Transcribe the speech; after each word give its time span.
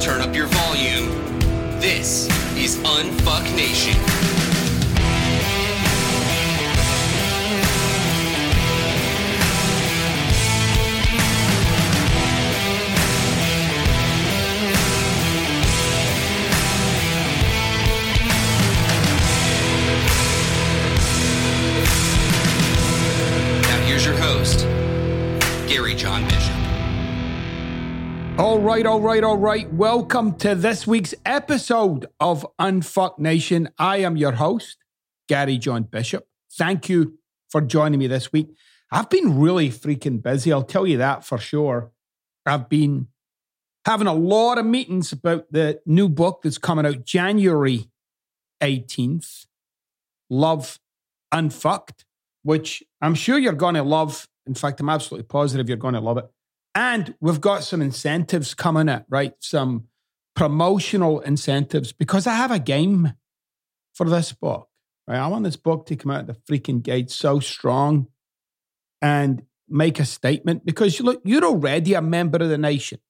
Turn 0.00 0.22
up 0.22 0.34
your 0.34 0.46
volume. 0.46 1.10
This 1.80 2.26
is 2.56 2.78
Unfuck 2.78 3.44
Nation. 3.54 4.29
All 28.40 28.58
right, 28.58 28.86
all 28.86 29.02
right, 29.02 29.22
all 29.22 29.36
right. 29.36 29.70
Welcome 29.70 30.34
to 30.36 30.54
this 30.54 30.86
week's 30.86 31.14
episode 31.26 32.06
of 32.18 32.46
Unfuck 32.58 33.18
Nation. 33.18 33.68
I 33.78 33.98
am 33.98 34.16
your 34.16 34.32
host, 34.32 34.78
Gary 35.28 35.58
John 35.58 35.82
Bishop. 35.82 36.26
Thank 36.56 36.88
you 36.88 37.18
for 37.50 37.60
joining 37.60 38.00
me 38.00 38.06
this 38.06 38.32
week. 38.32 38.48
I've 38.90 39.10
been 39.10 39.38
really 39.38 39.68
freaking 39.68 40.22
busy, 40.22 40.54
I'll 40.54 40.62
tell 40.62 40.86
you 40.86 40.96
that 40.96 41.22
for 41.22 41.36
sure. 41.36 41.92
I've 42.46 42.70
been 42.70 43.08
having 43.84 44.06
a 44.06 44.14
lot 44.14 44.56
of 44.56 44.64
meetings 44.64 45.12
about 45.12 45.52
the 45.52 45.82
new 45.84 46.08
book 46.08 46.40
that's 46.42 46.56
coming 46.56 46.86
out 46.86 47.04
January 47.04 47.90
18th, 48.62 49.44
Love 50.30 50.78
Unfucked, 51.30 52.06
which 52.42 52.82
I'm 53.02 53.14
sure 53.14 53.38
you're 53.38 53.52
going 53.52 53.74
to 53.74 53.82
love. 53.82 54.26
In 54.46 54.54
fact, 54.54 54.80
I'm 54.80 54.88
absolutely 54.88 55.26
positive 55.26 55.68
you're 55.68 55.76
going 55.76 55.92
to 55.92 56.00
love 56.00 56.16
it. 56.16 56.24
And 56.74 57.14
we've 57.20 57.40
got 57.40 57.64
some 57.64 57.82
incentives 57.82 58.54
coming 58.54 58.88
up, 58.88 59.06
right? 59.08 59.34
Some 59.40 59.88
promotional 60.36 61.20
incentives 61.20 61.92
because 61.92 62.26
I 62.26 62.34
have 62.34 62.50
a 62.50 62.58
game 62.58 63.14
for 63.94 64.08
this 64.08 64.32
book. 64.32 64.68
Right? 65.06 65.18
I 65.18 65.26
want 65.26 65.44
this 65.44 65.56
book 65.56 65.86
to 65.86 65.96
come 65.96 66.12
out 66.12 66.20
of 66.20 66.26
the 66.28 66.34
freaking 66.34 66.82
gate 66.82 67.10
so 67.10 67.40
strong 67.40 68.06
and 69.02 69.42
make 69.68 69.98
a 69.98 70.04
statement 70.04 70.64
because 70.64 71.00
look, 71.00 71.20
you're 71.24 71.44
already 71.44 71.94
a 71.94 72.02
member 72.02 72.38
of 72.38 72.48
the 72.48 72.58
nation. 72.58 73.00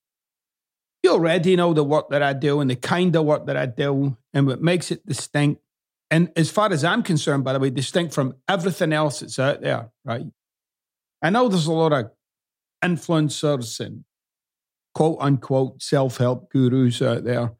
You 1.03 1.13
already 1.13 1.57
know 1.57 1.73
the 1.73 1.85
work 1.85 2.11
that 2.11 2.23
I 2.23 2.33
do 2.33 2.61
and 2.61 2.71
the 2.71 2.77
kind 2.77 3.15
of 3.17 3.25
work 3.25 3.47
that 3.47 3.57
I 3.57 3.67
do 3.67 4.17
and 4.35 4.47
what 4.47 4.61
makes 4.61 4.91
it 4.91 5.07
distinct. 5.07 5.63
And 6.11 6.31
as 6.37 6.51
far 6.51 6.73
as 6.73 6.85
I'm 6.85 7.03
concerned, 7.03 7.45
by 7.45 7.53
the 7.53 7.59
way, 7.59 7.71
distinct 7.71 8.13
from 8.13 8.35
everything 8.49 8.93
else 8.93 9.21
that's 9.21 9.39
out 9.39 9.61
there, 9.63 9.91
right? 10.05 10.27
I 11.23 11.31
know 11.31 11.49
there's 11.49 11.67
a 11.67 11.73
lot 11.73 11.93
of 11.93 12.11
influencers 12.83 13.81
and 13.81 14.05
quote 14.95 15.19
unquote 15.21 15.83
self 15.83 16.17
help 16.17 16.51
gurus 16.51 17.01
out 17.03 17.25
there 17.25 17.53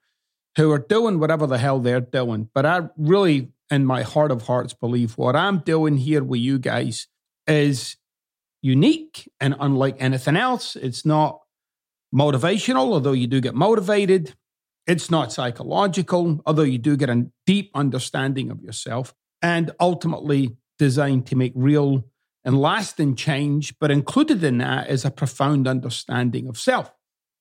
who 0.57 0.71
are 0.73 0.79
doing 0.79 1.19
whatever 1.19 1.47
the 1.47 1.59
hell 1.59 1.79
they're 1.79 2.01
doing. 2.01 2.49
But 2.53 2.67
I 2.67 2.89
really, 2.97 3.53
in 3.71 3.87
my 3.87 4.03
heart 4.03 4.31
of 4.31 4.43
hearts, 4.43 4.75
believe 4.75 5.17
what 5.17 5.37
I'm 5.37 5.59
doing 5.59 5.97
here 5.97 6.25
with 6.25 6.41
you 6.41 6.59
guys 6.59 7.07
is 7.47 7.97
unique 8.63 9.31
and 9.41 9.55
unlike 9.61 9.97
anything 9.99 10.37
else. 10.37 10.77
It's 10.77 11.07
not 11.07 11.41
motivational, 12.15 12.93
although 12.93 13.13
you 13.13 13.27
do 13.27 13.41
get 13.41 13.55
motivated. 13.55 14.35
It's 14.87 15.11
not 15.11 15.33
psychological, 15.33 16.43
although 16.47 16.63
you 16.63 16.79
do 16.79 16.97
get 16.97 17.11
a 17.11 17.27
deep 17.47 17.71
understanding 17.75 18.51
of 18.51 18.61
yourself. 18.63 19.15
And 19.43 19.71
ultimately 19.81 20.57
designed 20.79 21.27
to 21.27 21.37
make 21.37 21.53
real 21.55 22.05
and 22.45 22.61
lasting 22.61 23.17
change, 23.17 23.79
but 23.79 23.91
included 23.91 24.43
in 24.43 24.59
that 24.59 24.89
is 24.89 25.05
a 25.05 25.11
profound 25.11 25.69
understanding 25.69 26.49
of 26.49 26.59
self. 26.59 26.91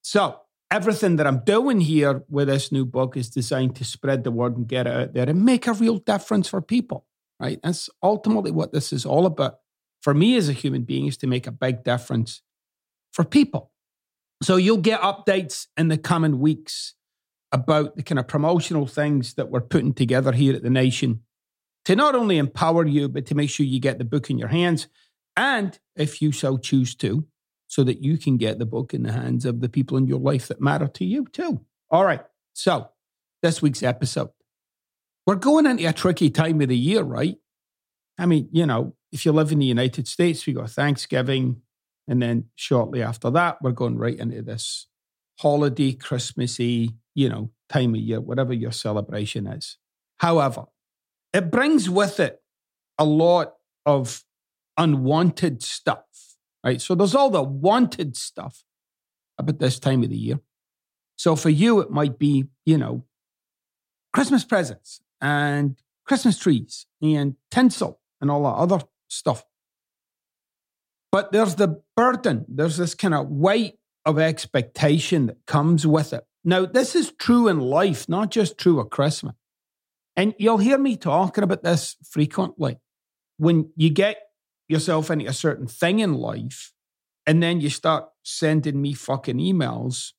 So, 0.02 0.42
everything 0.72 1.16
that 1.16 1.28
I'm 1.28 1.44
doing 1.44 1.82
here 1.82 2.24
with 2.30 2.48
this 2.48 2.72
new 2.72 2.86
book 2.86 3.18
is 3.18 3.30
designed 3.30 3.76
to 3.78 3.84
spread 3.84 4.24
the 4.24 4.32
word 4.32 4.58
and 4.58 4.68
get 4.68 4.88
it 4.88 4.94
out 4.94 5.14
there 5.14 5.30
and 5.30 5.44
make 5.44 5.68
a 5.68 5.74
real 5.74 5.98
difference 5.98 6.48
for 6.48 6.62
people, 6.62 7.06
right? 7.40 7.59
That's 7.64 7.90
ultimately 8.04 8.52
what 8.52 8.74
this 8.74 8.94
is 8.94 9.06
all 9.06 9.26
about. 9.26 9.59
For 10.02 10.14
me 10.14 10.38
as 10.38 10.48
a 10.48 10.54
human 10.54 10.84
being, 10.84 11.08
is 11.08 11.18
to 11.18 11.28
make 11.28 11.48
a 11.48 11.52
big 11.52 11.84
difference 11.84 12.42
for 13.12 13.24
people. 13.24 13.72
So, 14.44 14.58
you'll 14.58 14.78
get 14.78 15.02
updates 15.02 15.68
in 15.78 15.88
the 15.88 15.98
coming 15.98 16.40
weeks 16.40 16.96
about 17.52 17.96
the 17.96 18.04
kind 18.04 18.20
of 18.20 18.28
promotional 18.28 18.86
things 18.86 19.34
that 19.36 19.50
we're 19.50 19.62
putting 19.62 19.94
together 19.94 20.32
here 20.34 20.56
at 20.56 20.62
the 20.62 20.70
Nation 20.70 21.22
to 21.85 21.95
not 21.95 22.16
only 22.16 22.38
empower 22.38 22.85
you, 22.85 23.09
but 23.09 23.25
to 23.28 23.35
make 23.35 23.50
sure 23.50 23.66
you 23.66 23.79
get 23.79 23.97
the 23.97 24.06
book 24.06 24.29
in 24.29 24.38
your 24.38 24.50
hands. 24.50 24.88
And 25.35 25.78
if 25.95 26.22
you 26.22 26.31
so 26.31 26.57
choose 26.57 26.95
to, 26.95 27.25
so 27.67 27.84
that 27.84 28.03
you 28.03 28.17
can 28.17 28.38
get 28.38 28.57
the 28.57 28.66
book 28.66 28.94
in 28.94 29.03
the 29.03 29.12
hands 29.12 29.45
of 29.45 29.62
the 29.62 29.69
people 29.69 29.95
in 29.95 30.07
your 30.07 30.19
life 30.19 30.47
that 30.47 30.59
matter 30.59 30.88
to 30.88 31.06
you 31.06 31.25
too. 31.31 31.62
All 31.91 32.03
right. 32.03 32.22
So, 32.53 32.90
this 33.41 33.62
week's 33.62 33.84
episode. 33.84 34.31
We're 35.25 35.35
going 35.35 35.67
into 35.67 35.88
a 35.88 35.94
tricky 35.94 36.29
time 36.31 36.59
of 36.62 36.69
the 36.69 36.78
year, 36.78 37.03
right? 37.03 37.38
I 38.17 38.25
mean, 38.25 38.50
you 38.51 38.66
know, 38.66 38.96
if 39.11 39.25
you 39.25 39.31
live 39.31 39.51
in 39.51 39.59
the 39.59 39.66
United 39.66 40.07
States, 40.07 40.46
we 40.46 40.53
got 40.53 40.72
Thanksgiving. 40.72 41.61
And 42.07 42.22
then 42.22 42.46
shortly 42.56 43.03
after 43.03 43.29
that, 43.31 43.61
we're 43.61 43.72
going 43.72 43.97
right 43.97 44.17
into 44.17 44.41
this 44.41 44.88
holiday, 45.40 45.94
Christmassy, 45.94 46.96
you 47.13 47.29
know, 47.29 47.51
time 47.69 47.94
of 47.94 48.01
year, 48.01 48.19
whatever 48.19 48.51
your 48.51 48.72
celebration 48.72 49.46
is. 49.46 49.78
However, 50.17 50.66
it 51.34 51.51
brings 51.51 51.90
with 51.90 52.19
it 52.19 52.41
a 52.97 53.06
lot 53.06 53.53
of 53.85 54.23
unwanted 54.78 55.62
stuff, 55.63 56.06
right? 56.63 56.81
So 56.81 56.95
there's 56.95 57.16
all 57.16 57.29
the 57.29 57.44
wanted 57.44 58.16
stuff 58.16 58.63
about 59.38 59.59
this 59.59 59.79
time 59.79 60.03
of 60.03 60.09
the 60.09 60.17
year. 60.17 60.40
So 61.17 61.35
for 61.35 61.50
you, 61.50 61.79
it 61.79 61.91
might 61.91 62.17
be, 62.17 62.45
you 62.66 62.78
know, 62.78 63.06
Christmas 64.13 64.44
presents 64.44 65.01
and 65.22 65.75
Christmas 66.06 66.38
trees 66.38 66.85
and 67.01 67.35
tinsel 67.51 68.00
and 68.22 68.31
all 68.31 68.44
that 68.44 68.75
other 68.75 68.85
stuff. 69.07 69.44
But 71.11 71.31
there's 71.31 71.56
the 71.56 71.81
burden, 71.96 72.46
there's 72.47 72.78
this 72.78 72.96
kind 72.96 73.13
of 73.13 73.28
weight 73.29 73.79
of 74.06 74.19
expectation 74.19 75.25
that 75.28 75.46
comes 75.46 75.85
with 75.85 76.13
it. 76.13 76.25
Now, 76.44 76.66
this 76.66 76.96
is 76.96 77.11
true 77.11 77.47
in 77.47 77.59
life, 77.59 78.07
not 78.07 78.31
just 78.31 78.57
true 78.57 78.79
at 78.79 78.90
Christmas. 78.90 79.35
And 80.19 80.35
you'll 80.38 80.57
hear 80.57 80.78
me 80.78 80.97
talking 80.97 81.46
about 81.46 81.63
this 81.63 81.96
frequently. 82.03 82.78
When 83.38 83.72
you 83.78 83.90
get 83.90 84.18
yourself 84.68 85.09
into 85.09 85.25
a 85.28 85.31
certain 85.31 85.66
thing 85.66 86.00
in 86.00 86.13
life, 86.13 86.74
and 87.25 87.41
then 87.41 87.62
you 87.62 87.69
start 87.69 88.09
sending 88.24 88.81
me 88.81 88.91
fucking 88.91 89.38
emails 89.38 90.12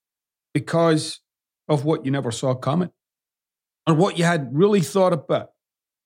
because 0.55 1.21
of 1.69 1.85
what 1.85 2.07
you 2.07 2.11
never 2.11 2.31
saw 2.31 2.55
coming 2.55 2.89
or 3.87 3.93
what 3.93 4.17
you 4.17 4.25
had 4.25 4.49
really 4.53 4.81
thought 4.81 5.13
about. 5.13 5.51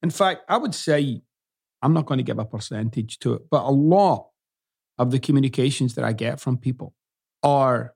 In 0.03 0.11
fact, 0.11 0.41
I 0.49 0.57
would 0.57 0.75
say, 0.75 1.23
I'm 1.81 1.93
not 1.95 2.07
going 2.07 2.19
to 2.19 2.25
give 2.25 2.41
a 2.41 2.45
percentage 2.45 3.21
to 3.21 3.35
it, 3.35 3.43
but 3.49 3.63
a 3.63 3.71
lot 3.71 4.27
of 4.99 5.13
the 5.13 5.21
communications 5.21 5.95
that 5.95 6.05
I 6.05 6.15
get 6.15 6.41
from 6.41 6.59
people 6.59 6.95
are 7.45 7.95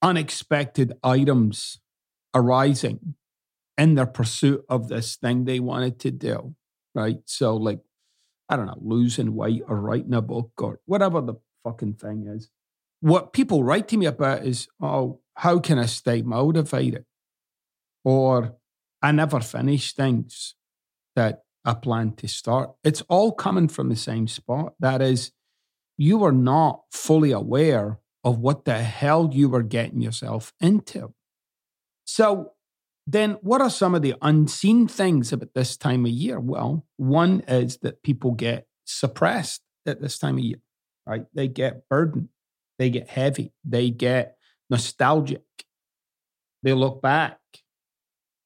unexpected 0.00 0.94
items 1.02 1.80
arising 2.34 3.16
in 3.76 3.94
their 3.94 4.06
pursuit 4.06 4.64
of 4.68 4.88
this 4.88 5.16
thing 5.16 5.44
they 5.44 5.60
wanted 5.60 5.98
to 6.00 6.10
do, 6.10 6.54
right? 6.94 7.18
So, 7.26 7.56
like, 7.56 7.80
I 8.48 8.56
don't 8.56 8.66
know, 8.66 8.78
losing 8.80 9.34
weight 9.34 9.62
or 9.66 9.80
writing 9.80 10.14
a 10.14 10.22
book 10.22 10.50
or 10.58 10.80
whatever 10.84 11.20
the 11.20 11.34
fucking 11.64 11.94
thing 11.94 12.26
is. 12.28 12.50
What 13.00 13.32
people 13.32 13.64
write 13.64 13.88
to 13.88 13.96
me 13.96 14.06
about 14.06 14.44
is, 14.44 14.68
oh, 14.80 15.20
how 15.34 15.58
can 15.58 15.78
I 15.78 15.86
stay 15.86 16.22
motivated? 16.22 17.04
Or 18.04 18.56
I 19.02 19.12
never 19.12 19.40
finish 19.40 19.92
things 19.92 20.54
that 21.16 21.44
I 21.64 21.74
plan 21.74 22.12
to 22.16 22.28
start. 22.28 22.72
It's 22.82 23.02
all 23.02 23.32
coming 23.32 23.68
from 23.68 23.88
the 23.88 23.96
same 23.96 24.28
spot. 24.28 24.74
That 24.78 25.02
is, 25.02 25.32
you 25.96 26.24
are 26.24 26.32
not 26.32 26.82
fully 26.90 27.32
aware 27.32 27.98
of 28.22 28.38
what 28.38 28.64
the 28.64 28.82
hell 28.82 29.30
you 29.32 29.48
were 29.48 29.62
getting 29.62 30.00
yourself 30.00 30.52
into. 30.60 31.12
So 32.04 32.52
then 33.06 33.32
what 33.42 33.60
are 33.60 33.70
some 33.70 33.94
of 33.94 34.02
the 34.02 34.14
unseen 34.22 34.88
things 34.88 35.32
about 35.32 35.54
this 35.54 35.76
time 35.76 36.04
of 36.06 36.10
year? 36.10 36.40
Well, 36.40 36.86
one 36.96 37.40
is 37.46 37.78
that 37.78 38.02
people 38.02 38.32
get 38.32 38.66
suppressed 38.84 39.62
at 39.86 40.00
this 40.00 40.18
time 40.18 40.38
of 40.38 40.44
year, 40.44 40.60
right? 41.06 41.24
They 41.34 41.48
get 41.48 41.88
burdened, 41.88 42.28
they 42.78 42.90
get 42.90 43.08
heavy, 43.08 43.52
they 43.64 43.90
get 43.90 44.36
nostalgic, 44.70 45.42
they 46.62 46.72
look 46.72 47.02
back, 47.02 47.38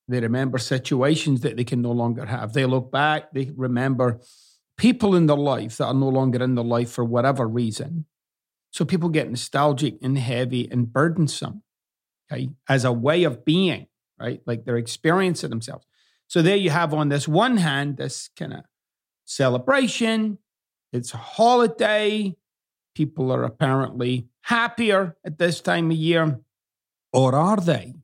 they 0.08 0.20
remember 0.20 0.58
situations 0.58 1.42
that 1.42 1.56
they 1.56 1.64
can 1.64 1.82
no 1.82 1.92
longer 1.92 2.24
have. 2.24 2.52
They 2.52 2.64
look 2.64 2.90
back, 2.90 3.32
they 3.32 3.52
remember 3.54 4.20
people 4.76 5.14
in 5.14 5.26
their 5.26 5.36
life 5.36 5.76
that 5.76 5.86
are 5.86 5.94
no 5.94 6.08
longer 6.08 6.42
in 6.42 6.54
their 6.54 6.64
life 6.64 6.90
for 6.90 7.04
whatever 7.04 7.46
reason. 7.46 8.06
So 8.72 8.84
people 8.84 9.08
get 9.08 9.30
nostalgic 9.30 9.98
and 10.02 10.18
heavy 10.18 10.68
and 10.70 10.92
burdensome, 10.92 11.62
okay, 12.32 12.50
as 12.68 12.84
a 12.84 12.92
way 12.92 13.24
of 13.24 13.44
being 13.44 13.86
right? 14.20 14.40
Like 14.46 14.64
they're 14.64 14.76
experiencing 14.76 15.50
themselves. 15.50 15.86
So 16.26 16.42
there 16.42 16.56
you 16.56 16.70
have 16.70 16.92
on 16.92 17.08
this 17.08 17.26
one 17.26 17.56
hand, 17.56 17.96
this 17.96 18.30
kind 18.36 18.52
of 18.52 18.64
celebration. 19.24 20.38
It's 20.92 21.14
a 21.14 21.18
holiday. 21.18 22.36
People 22.94 23.32
are 23.32 23.44
apparently 23.44 24.28
happier 24.42 25.16
at 25.24 25.38
this 25.38 25.60
time 25.60 25.90
of 25.90 25.96
year. 25.96 26.40
Or 27.12 27.34
are 27.34 27.56
they? 27.56 27.94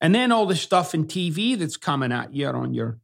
And 0.00 0.14
then 0.14 0.32
all 0.32 0.46
the 0.46 0.56
stuff 0.56 0.94
in 0.94 1.06
TV 1.06 1.56
that's 1.56 1.76
coming 1.76 2.12
at 2.12 2.34
you 2.34 2.48
on 2.48 2.74
your 2.74 2.98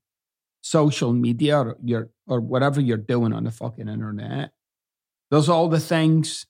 social 0.61 1.13
media 1.13 1.59
or 1.59 1.77
your 1.83 2.11
or 2.27 2.41
whatever 2.41 2.81
you're 2.81 2.97
doing 2.97 3.33
on 3.33 3.45
the 3.45 3.51
fucking 3.51 3.89
internet. 3.89 4.51
There's 5.31 5.49
all 5.49 5.69
the 5.69 5.81
things 5.81 6.47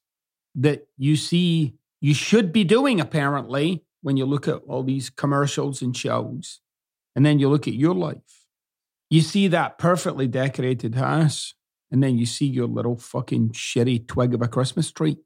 that 0.55 0.89
you 0.97 1.17
see 1.17 1.75
you 2.01 2.15
should 2.15 2.53
be 2.53 2.65
doing 2.65 3.01
apparently 3.01 3.85
when 4.03 4.17
you 4.17 4.27
look 4.27 4.49
at 4.49 4.63
all 4.69 4.83
these 4.83 5.11
commercials 5.11 5.83
and 5.83 5.97
shows, 5.97 6.61
and 7.17 7.25
then 7.25 7.39
you 7.39 7.49
look 7.49 7.67
at 7.67 7.75
your 7.75 7.95
life. 7.95 8.47
You 9.11 9.23
see 9.23 9.49
that 9.49 9.79
perfectly 9.79 10.29
decorated 10.29 10.95
house, 10.95 11.55
and 11.91 12.03
then 12.03 12.19
you 12.19 12.27
see 12.27 12.47
your 12.47 12.67
little 12.67 12.97
fucking 12.97 13.51
shitty 13.51 14.07
twig 14.07 14.35
of 14.35 14.43
a 14.43 14.49
Christmas 14.49 14.91
tree. 14.91 15.17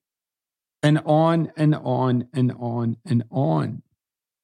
And 0.82 1.00
on 1.04 1.52
and 1.56 1.74
on 1.74 2.28
and 2.32 2.52
on 2.58 2.96
and 3.04 3.24
on. 3.30 3.82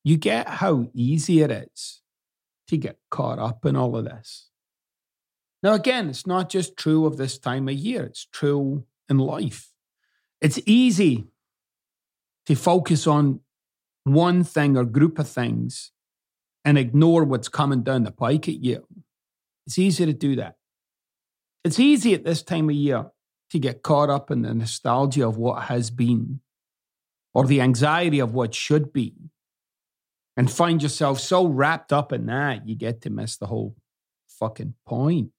You 0.05 0.17
get 0.17 0.49
how 0.49 0.89
easy 0.95 1.41
it 1.41 1.51
is 1.51 2.03
to 2.69 2.77
get 2.77 2.99
caught 3.11 3.39
up 3.39 3.65
in 3.65 3.77
all 3.77 3.97
of 3.97 4.05
this. 4.05 4.51
Now, 5.63 5.75
again, 5.75 6.09
it's 6.09 6.27
not 6.27 6.49
just 6.49 6.77
true 6.77 7.07
of 7.07 7.17
this 7.17 7.39
time 7.39 7.69
of 7.69 7.75
year, 7.75 8.05
it's 8.05 8.27
true 8.27 8.85
in 9.09 9.19
life. 9.19 9.73
It's 10.41 10.61
easy 10.67 11.27
to 12.47 12.55
focus 12.55 13.07
on 13.07 13.41
one 14.05 14.45
thing 14.45 14.77
or 14.77 14.85
group 14.85 15.19
of 15.19 15.29
things 15.29 15.93
and 16.65 16.79
ignore 16.79 17.25
what's 17.25 17.49
coming 17.49 17.83
down 17.83 18.05
the 18.05 18.11
pike 18.11 18.49
at 18.49 18.63
you. 18.63 18.87
It's 19.67 19.79
easy 19.79 20.07
to 20.07 20.13
do 20.13 20.37
that. 20.37 20.57
It's 21.65 21.79
easy 21.79 22.15
at 22.15 22.25
this 22.25 22.43
time 22.43 22.69
of 22.69 22.77
year 22.77 23.11
to 23.51 23.59
get 23.59 23.83
caught 23.83 24.11
up 24.11 24.31
in 24.31 24.43
the 24.43 24.55
nostalgia 24.55 25.27
of 25.27 25.37
what 25.37 25.65
has 25.65 25.91
been 25.91 26.41
or 27.35 27.47
the 27.47 27.61
anxiety 27.61 28.19
of 28.19 28.35
what 28.35 28.55
should 28.55 28.93
be 28.93 29.15
and 30.37 30.51
find 30.51 30.83
yourself 30.83 31.21
so 31.21 31.47
wrapped 31.47 31.93
up 31.93 32.13
in 32.13 32.27
that 32.27 32.69
you 32.69 32.77
get 32.77 33.03
to 33.03 33.11
miss 33.11 33.37
the 33.37 33.47
whole 33.47 33.75
fucking 34.29 34.75
point. 34.87 35.31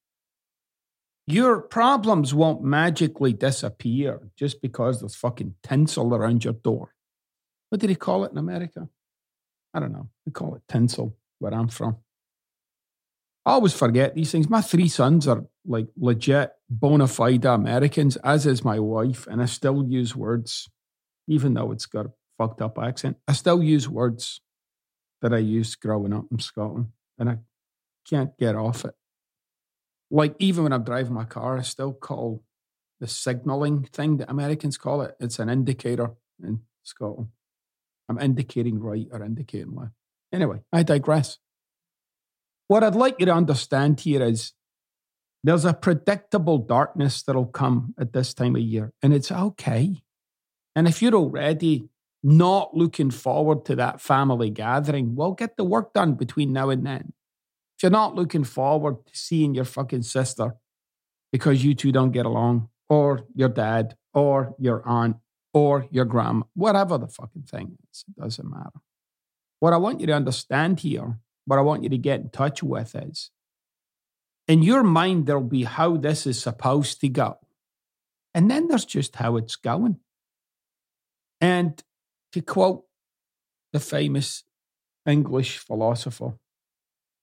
Your 1.26 1.62
problems 1.62 2.34
won't 2.34 2.64
magically 2.64 3.34
disappear 3.34 4.30
just 4.36 4.62
because 4.62 5.00
there's 5.00 5.16
fucking 5.16 5.56
tinsel 5.64 6.16
around 6.16 6.44
your 6.44 6.54
door. 6.54 6.96
What 7.70 7.82
did 7.82 7.90
he 7.90 7.96
call 7.96 8.26
it 8.26 8.32
in 8.32 8.38
America? 8.38 8.90
I 9.74 9.80
don't 9.80 9.92
know. 9.92 10.10
We 10.26 10.32
call 10.32 10.56
it 10.56 10.64
tinsel 10.68 11.16
where 11.38 11.54
I'm 11.54 11.68
from. 11.68 11.98
I 13.46 13.54
always 13.54 13.74
forget 13.74 14.16
these 14.16 14.32
things. 14.32 14.50
My 14.50 14.62
three 14.62 14.90
sons 14.90 15.28
are 15.28 15.46
like 15.66 15.88
legit 15.98 16.52
bona 16.70 17.08
fide 17.08 17.46
Americans, 17.46 18.16
as 18.18 18.46
is 18.46 18.64
my 18.66 18.80
wife, 18.80 19.28
and 19.28 19.42
I 19.42 19.46
still 19.46 19.86
use 19.88 20.16
words, 20.16 20.70
even 21.28 21.54
though 21.54 21.72
it's 21.72 21.86
got 21.86 22.08
a 22.08 22.12
fucked 22.38 22.62
up 22.62 22.78
accent. 22.78 23.18
I 23.28 23.34
still 23.34 23.64
use 23.64 23.88
words 23.88 24.42
that 25.22 25.34
I 25.34 25.38
used 25.38 25.80
growing 25.80 26.14
up 26.14 26.26
in 26.32 26.40
Scotland, 26.40 26.88
and 27.18 27.30
I 27.30 27.38
can't 28.08 28.38
get 28.38 28.56
off 28.56 28.86
it. 28.86 28.96
Like 30.12 30.36
even 30.40 30.64
when 30.64 30.74
I'm 30.74 30.84
driving 30.84 31.14
my 31.14 31.26
car, 31.26 31.58
I 31.58 31.62
still 31.62 31.94
call 31.94 32.44
the 33.00 33.08
signaling 33.08 33.84
thing 33.84 34.18
that 34.18 34.30
Americans 34.30 34.78
call 34.78 35.02
it. 35.02 35.16
It's 35.20 35.40
an 35.40 35.50
indicator 35.50 36.12
in 36.44 36.62
Scotland. 36.84 37.30
I'm 38.10 38.20
indicating 38.20 38.80
right 38.80 39.08
or 39.12 39.24
indicating 39.24 39.76
left. 39.76 39.94
Anyway, 40.34 40.62
I 40.74 40.84
digress. 40.84 41.38
What 42.68 42.84
I'd 42.84 42.96
like 42.96 43.16
you 43.20 43.26
to 43.28 43.34
understand 43.34 44.00
here 44.00 44.24
is 44.24 44.54
there's 45.44 45.66
a 45.66 45.74
predictable 45.74 46.58
darkness 46.58 47.24
that'll 47.24 47.46
come 47.46 47.94
at 48.00 48.14
this 48.14 48.34
time 48.34 48.56
of 48.56 48.62
year, 48.62 48.92
and 49.02 49.14
it's 49.14 49.32
okay. 49.32 50.02
And 50.76 50.88
if 50.88 51.02
you're 51.02 51.16
already 51.16 51.90
not 52.22 52.76
looking 52.76 53.12
forward 53.12 53.66
to 53.66 53.76
that 53.78 54.02
family 54.02 54.50
gathering, 54.50 55.16
well, 55.16 55.32
get 55.32 55.56
the 55.56 55.64
work 55.64 55.94
done 55.94 56.16
between 56.16 56.52
now 56.52 56.70
and 56.70 56.86
then. 56.86 57.14
If 57.78 57.84
you're 57.84 57.92
not 57.92 58.16
looking 58.16 58.44
forward 58.44 59.06
to 59.06 59.18
seeing 59.18 59.56
your 59.56 59.66
fucking 59.66 60.04
sister 60.04 60.56
because 61.32 61.64
you 61.64 61.76
two 61.76 61.92
don't 61.92 62.12
get 62.12 62.26
along, 62.26 62.70
or 62.90 63.26
your 63.34 63.50
dad, 63.50 63.96
or 64.14 64.56
your 64.60 64.86
aunt, 64.86 65.18
or 65.54 65.88
your 65.92 66.06
grandma, 66.06 66.46
whatever 66.54 66.98
the 66.98 67.08
fucking 67.08 67.44
thing 67.44 67.78
is, 67.92 68.06
it 68.08 68.22
doesn't 68.22 68.50
matter. 68.50 68.82
What 69.60 69.74
I 69.74 69.78
want 69.78 70.00
you 70.00 70.08
to 70.08 70.14
understand 70.14 70.80
here, 70.82 71.20
what 71.46 71.60
I 71.60 71.62
want 71.64 71.84
you 71.84 71.90
to 71.90 71.98
get 71.98 72.22
in 72.22 72.30
touch 72.30 72.62
with 72.62 72.96
is 72.96 73.32
in 74.48 74.64
your 74.64 74.84
mind, 74.84 75.28
there'll 75.28 75.44
be 75.44 75.64
how 75.64 75.98
this 75.98 76.26
is 76.26 76.42
supposed 76.42 77.02
to 77.02 77.10
go. 77.10 77.38
And 78.34 78.50
then 78.50 78.68
there's 78.68 78.86
just 78.86 79.16
how 79.16 79.38
it's 79.38 79.56
going. 79.56 79.98
And 81.40 81.82
to 82.34 82.42
quote 82.42 82.86
the 83.74 83.80
famous 83.80 84.44
English 85.06 85.60
philosopher, 85.60 86.34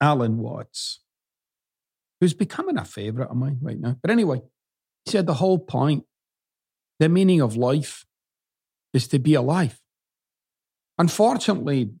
Alan 0.01 0.37
Watts, 0.37 1.01
who's 2.19 2.33
becoming 2.33 2.77
a 2.77 2.85
favorite 2.85 3.29
of 3.29 3.37
mine 3.37 3.59
right 3.61 3.79
now. 3.79 3.97
But 4.01 4.11
anyway, 4.11 4.41
he 5.05 5.11
said 5.11 5.27
the 5.27 5.35
whole 5.35 5.59
point, 5.59 6.05
the 6.99 7.09
meaning 7.09 7.41
of 7.41 7.55
life 7.55 8.05
is 8.93 9.07
to 9.09 9.19
be 9.19 9.33
alive. 9.33 9.81
Unfortunately, 10.97 11.91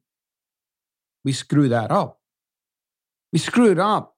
we 1.23 1.31
screw 1.31 1.69
that 1.69 1.91
up. 1.91 2.19
We 3.31 3.39
screw 3.39 3.71
it 3.71 3.79
up 3.79 4.15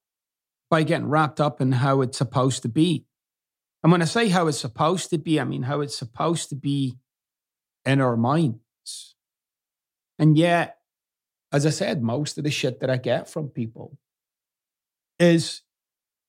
by 0.70 0.84
getting 0.84 1.08
wrapped 1.08 1.42
up 1.42 1.60
in 1.60 1.72
how 1.74 2.02
it's 2.02 2.18
supposed 2.18 2.62
to 2.62 2.70
be. 2.70 3.06
And 3.84 3.92
when 3.92 4.02
I 4.02 4.06
say 4.06 4.30
how 4.30 4.48
it's 4.48 4.60
supposed 4.60 5.10
to 5.10 5.18
be, 5.18 5.40
I 5.40 5.44
mean 5.44 5.64
how 5.64 5.82
it's 5.82 5.98
supposed 5.98 6.50
to 6.50 6.56
be 6.56 6.98
in 7.86 8.02
our 8.02 8.18
minds. 8.18 9.16
And 10.18 10.38
yet, 10.38 10.78
as 11.52 11.66
I 11.66 11.70
said, 11.72 12.04
most 12.04 12.38
of 12.38 12.44
the 12.44 12.52
shit 12.52 12.82
that 12.82 12.90
I 12.90 12.98
get 12.98 13.30
from 13.30 13.48
people 13.48 13.98
is 15.18 15.62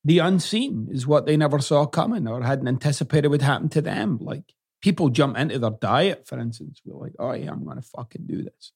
the 0.04 0.18
unseen, 0.18 0.88
is 0.90 1.06
what 1.06 1.26
they 1.26 1.36
never 1.36 1.58
saw 1.58 1.86
coming 1.86 2.26
or 2.26 2.42
hadn't 2.42 2.68
anticipated 2.68 3.28
would 3.28 3.42
happen 3.42 3.68
to 3.70 3.82
them. 3.82 4.18
Like 4.20 4.54
people 4.80 5.08
jump 5.08 5.36
into 5.36 5.58
their 5.58 5.70
diet, 5.70 6.26
for 6.26 6.38
instance. 6.38 6.80
We're 6.84 7.00
like, 7.00 7.14
oh, 7.18 7.32
yeah, 7.32 7.50
I'm 7.50 7.64
going 7.64 7.76
to 7.76 7.82
fucking 7.82 8.26
do 8.26 8.42
this. 8.42 8.72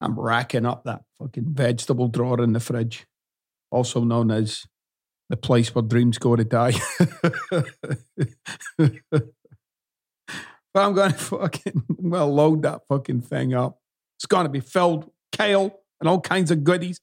I'm 0.00 0.18
racking 0.18 0.66
up 0.66 0.84
that 0.84 1.02
fucking 1.18 1.52
vegetable 1.52 2.08
drawer 2.08 2.42
in 2.42 2.52
the 2.52 2.60
fridge, 2.60 3.06
also 3.70 4.02
known 4.02 4.30
as 4.30 4.66
the 5.28 5.36
place 5.36 5.74
where 5.74 5.82
dreams 5.82 6.18
go 6.18 6.36
to 6.36 6.44
die. 6.44 6.72
but 8.78 9.22
I'm 10.74 10.94
going 10.94 11.12
to 11.12 11.18
fucking, 11.18 11.84
well, 11.98 12.32
load 12.32 12.62
that 12.62 12.82
fucking 12.88 13.22
thing 13.22 13.54
up. 13.54 13.78
It's 14.18 14.26
going 14.26 14.44
to 14.44 14.50
be 14.50 14.60
filled 14.60 15.04
with 15.04 15.14
kale 15.32 15.80
and 16.00 16.08
all 16.08 16.20
kinds 16.20 16.50
of 16.50 16.64
goodies. 16.64 17.00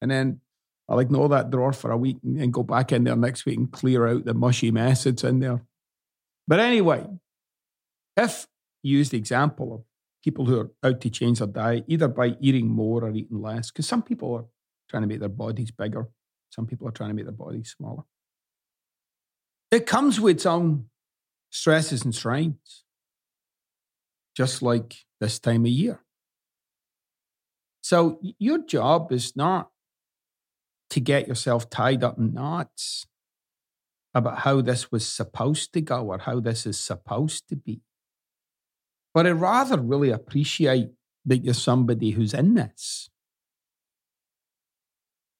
And 0.00 0.10
then 0.10 0.40
I'll 0.88 0.98
ignore 0.98 1.28
that 1.30 1.50
drawer 1.50 1.72
for 1.72 1.90
a 1.90 1.96
week 1.96 2.16
and 2.24 2.52
go 2.52 2.62
back 2.62 2.92
in 2.92 3.04
there 3.04 3.16
next 3.16 3.44
week 3.44 3.58
and 3.58 3.70
clear 3.70 4.06
out 4.06 4.24
the 4.24 4.34
mushy 4.34 4.70
mess 4.70 5.04
that's 5.04 5.24
in 5.24 5.40
there. 5.40 5.62
But 6.46 6.60
anyway, 6.60 7.06
if 8.18 8.46
you 8.82 8.98
use 8.98 9.10
the 9.10 9.16
example 9.16 9.74
of 9.74 9.82
people 10.22 10.44
who 10.44 10.60
are 10.60 10.70
out 10.82 11.00
to 11.00 11.10
change 11.10 11.38
their 11.38 11.48
diet, 11.48 11.84
either 11.86 12.08
by 12.08 12.36
eating 12.40 12.68
more 12.68 13.04
or 13.04 13.10
eating 13.10 13.40
less, 13.40 13.70
because 13.70 13.86
some 13.86 14.02
people 14.02 14.34
are 14.34 14.44
trying 14.90 15.02
to 15.02 15.06
make 15.06 15.20
their 15.20 15.28
bodies 15.28 15.70
bigger, 15.70 16.08
some 16.50 16.66
people 16.66 16.88
are 16.88 16.92
trying 16.92 17.10
to 17.10 17.14
make 17.14 17.26
their 17.26 17.32
bodies 17.32 17.74
smaller. 17.76 18.02
It 19.70 19.86
comes 19.86 20.20
with 20.20 20.44
own 20.46 20.86
stresses 21.50 22.04
and 22.04 22.14
strains, 22.14 22.84
just 24.36 24.62
like 24.62 24.96
this 25.20 25.38
time 25.38 25.64
of 25.64 25.70
year. 25.70 26.00
So, 27.82 28.20
your 28.38 28.58
job 28.58 29.12
is 29.12 29.36
not 29.36 29.70
to 30.90 31.00
get 31.00 31.28
yourself 31.28 31.70
tied 31.70 32.02
up 32.02 32.18
in 32.18 32.34
knots 32.34 33.06
about 34.14 34.40
how 34.40 34.60
this 34.60 34.90
was 34.90 35.06
supposed 35.06 35.72
to 35.74 35.80
go 35.80 36.06
or 36.06 36.18
how 36.18 36.40
this 36.40 36.66
is 36.66 36.78
supposed 36.78 37.48
to 37.48 37.56
be. 37.56 37.80
But 39.18 39.26
I'd 39.26 39.32
rather 39.32 39.80
really 39.80 40.10
appreciate 40.10 40.90
that 41.26 41.38
you're 41.38 41.52
somebody 41.52 42.12
who's 42.12 42.32
in 42.32 42.54
this. 42.54 43.10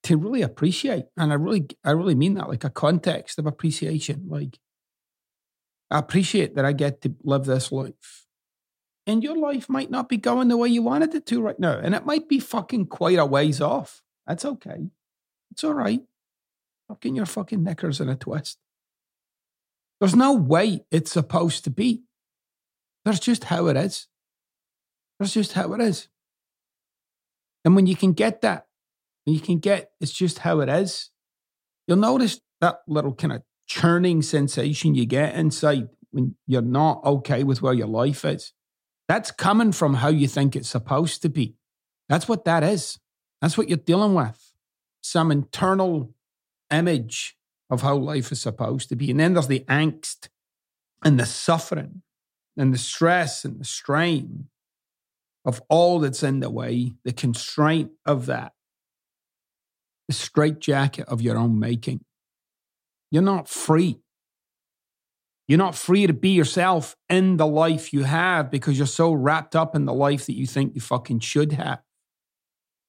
to 0.09 0.17
really 0.17 0.41
appreciate. 0.41 1.05
And 1.19 1.33
I 1.33 1.35
really, 1.35 1.67
I 1.85 1.91
really 1.91 2.15
mean 2.15 2.33
that, 2.35 2.49
like 2.49 2.65
a 2.65 2.71
context 2.71 3.39
of 3.39 3.47
appreciation. 3.47 4.25
Like, 4.27 4.59
I 5.91 5.99
appreciate 5.99 6.55
that 6.55 6.65
I 6.65 6.73
get 6.73 7.03
to 7.03 7.15
live 7.25 7.45
this 7.45 7.71
life. 7.71 8.27
And 9.07 9.23
your 9.23 9.37
life 9.37 9.69
might 9.69 9.91
not 9.91 10.09
be 10.09 10.17
going 10.17 10.49
the 10.49 10.57
way 10.57 10.69
you 10.69 10.83
wanted 10.83 11.15
it 11.15 11.27
to 11.27 11.43
right 11.43 11.59
now. 11.59 11.79
And 11.79 11.95
it 11.95 12.07
might 12.07 12.27
be 12.27 12.41
fucking 12.41 12.87
quite 12.87 13.19
a 13.19 13.27
ways 13.27 13.61
off. 13.61 14.03
That's 14.27 14.47
okay. 14.47 14.89
It's 15.51 15.63
all 15.63 15.75
right. 15.75 16.01
Fucking 16.89 17.15
your 17.15 17.27
fucking 17.27 17.63
knickers 17.63 18.01
in 18.01 18.09
a 18.09 18.17
twist. 18.17 18.59
There's 20.01 20.17
no 20.17 20.33
way 20.33 20.87
it's 20.91 21.13
supposed 21.13 21.65
to 21.65 21.71
be. 21.71 22.05
There's 23.05 23.21
just 23.21 23.45
how 23.45 23.67
it 23.67 23.77
is. 23.77 24.07
That's 25.19 25.33
just 25.33 25.55
how 25.55 25.73
it 25.73 25.81
is. 25.81 26.09
And 27.65 27.75
when 27.75 27.87
you 27.87 27.97
can 27.97 28.13
get 28.13 28.41
that, 28.43 28.67
when 29.25 29.35
you 29.35 29.41
can 29.41 29.59
get 29.59 29.91
it's 30.01 30.13
just 30.13 30.41
how 30.41 30.61
it 30.61 30.69
is, 30.69 31.11
you'll 31.87 31.99
notice 31.99 32.41
that 32.61 32.81
little 32.87 33.15
kind 33.15 33.33
of 33.33 33.43
churning 33.67 34.23
sensation 34.23 34.95
you 34.95 35.07
get 35.07 35.35
inside 35.35 35.89
when 36.11 36.37
you're 36.47 36.63
not 36.63 37.05
okay 37.05 37.45
with 37.45 37.61
where 37.61 37.75
your 37.75 37.87
life 37.87 38.25
is. 38.25 38.53
That's 39.09 39.31
coming 39.31 39.73
from 39.73 39.95
how 39.95 40.09
you 40.09 40.29
think 40.29 40.55
it's 40.55 40.69
supposed 40.69 41.23
to 41.23 41.29
be. 41.29 41.57
That's 42.09 42.29
what 42.29 42.45
that 42.45 42.63
is. 42.63 42.99
That's 43.41 43.57
what 43.57 43.69
you're 43.69 43.79
dealing 43.79 44.15
with. 44.15 44.53
Some 45.03 45.31
internal 45.31 46.15
image 46.71 47.37
of 47.71 47.83
how 47.83 47.97
life 47.97 48.33
is 48.33 48.41
supposed 48.41 48.89
to 48.89 48.97
be. 48.97 49.11
And 49.11 49.21
then 49.21 49.35
there's 49.35 49.47
the 49.47 49.65
angst 49.69 50.29
and 51.05 51.19
the 51.19 51.27
suffering 51.27 52.03
and 52.59 52.75
the 52.75 52.79
stress 52.79 53.45
and 53.45 53.61
the 53.61 53.65
strain 53.65 54.49
of 55.45 55.63
all 55.69 56.01
that's 56.01 56.23
in 56.23 56.41
the 56.41 56.51
way, 56.51 56.95
the 57.05 57.13
constraint 57.13 57.93
of 58.05 58.27
that, 58.27 58.53
the 60.09 60.15
straitjacket 60.15 61.07
of 61.09 61.23
your 61.23 61.39
own 61.39 61.59
making. 61.59 62.05
You're 63.11 63.23
not 63.23 63.49
free. 63.49 64.01
You're 65.47 65.57
not 65.57 65.75
free 65.75 66.07
to 66.07 66.13
be 66.13 66.31
yourself 66.31 66.95
in 67.09 67.39
the 67.39 67.47
life 67.47 67.95
you 67.95 68.03
have 68.05 68.51
because 68.51 68.77
you're 68.77 68.87
so 68.87 69.13
wrapped 69.13 69.57
up 69.57 69.75
in 69.75 69.87
the 69.87 69.95
life 69.95 70.27
that 70.27 70.37
you 70.37 70.47
think 70.47 70.75
you 70.75 70.83
fucking 70.83 71.21
should 71.21 71.53
have. 71.53 71.81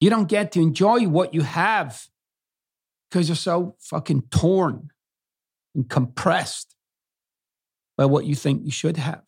You 0.01 0.09
don't 0.09 0.27
get 0.27 0.51
to 0.53 0.61
enjoy 0.61 1.07
what 1.07 1.33
you 1.33 1.41
have 1.41 2.07
because 3.09 3.29
you're 3.29 3.35
so 3.37 3.75
fucking 3.79 4.23
torn 4.29 4.89
and 5.73 5.89
compressed 5.89 6.75
by 7.97 8.05
what 8.05 8.25
you 8.25 8.35
think 8.35 8.63
you 8.65 8.71
should 8.71 8.97
have, 8.97 9.23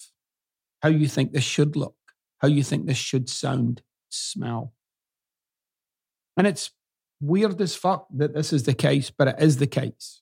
how 0.81 0.89
you 0.89 1.07
think 1.07 1.31
this 1.31 1.43
should 1.43 1.75
look 1.75 1.95
how 2.41 2.47
you 2.47 2.63
think 2.63 2.87
this 2.87 2.97
should 2.97 3.29
sound, 3.29 3.83
smell. 4.09 4.73
And 6.35 6.47
it's 6.47 6.71
weird 7.19 7.61
as 7.61 7.75
fuck 7.75 8.07
that 8.15 8.33
this 8.33 8.51
is 8.51 8.63
the 8.63 8.73
case, 8.73 9.11
but 9.11 9.27
it 9.27 9.35
is 9.39 9.57
the 9.57 9.67
case. 9.67 10.21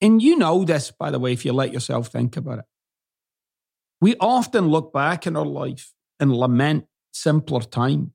And 0.00 0.20
you 0.20 0.36
know 0.36 0.64
this, 0.64 0.90
by 0.90 1.10
the 1.10 1.18
way, 1.20 1.32
if 1.32 1.44
you 1.44 1.52
let 1.52 1.72
yourself 1.72 2.08
think 2.08 2.36
about 2.36 2.60
it. 2.60 2.64
We 4.00 4.16
often 4.20 4.68
look 4.68 4.92
back 4.92 5.26
in 5.26 5.36
our 5.36 5.46
life 5.46 5.92
and 6.18 6.34
lament 6.34 6.86
simpler 7.12 7.60
times. 7.60 8.10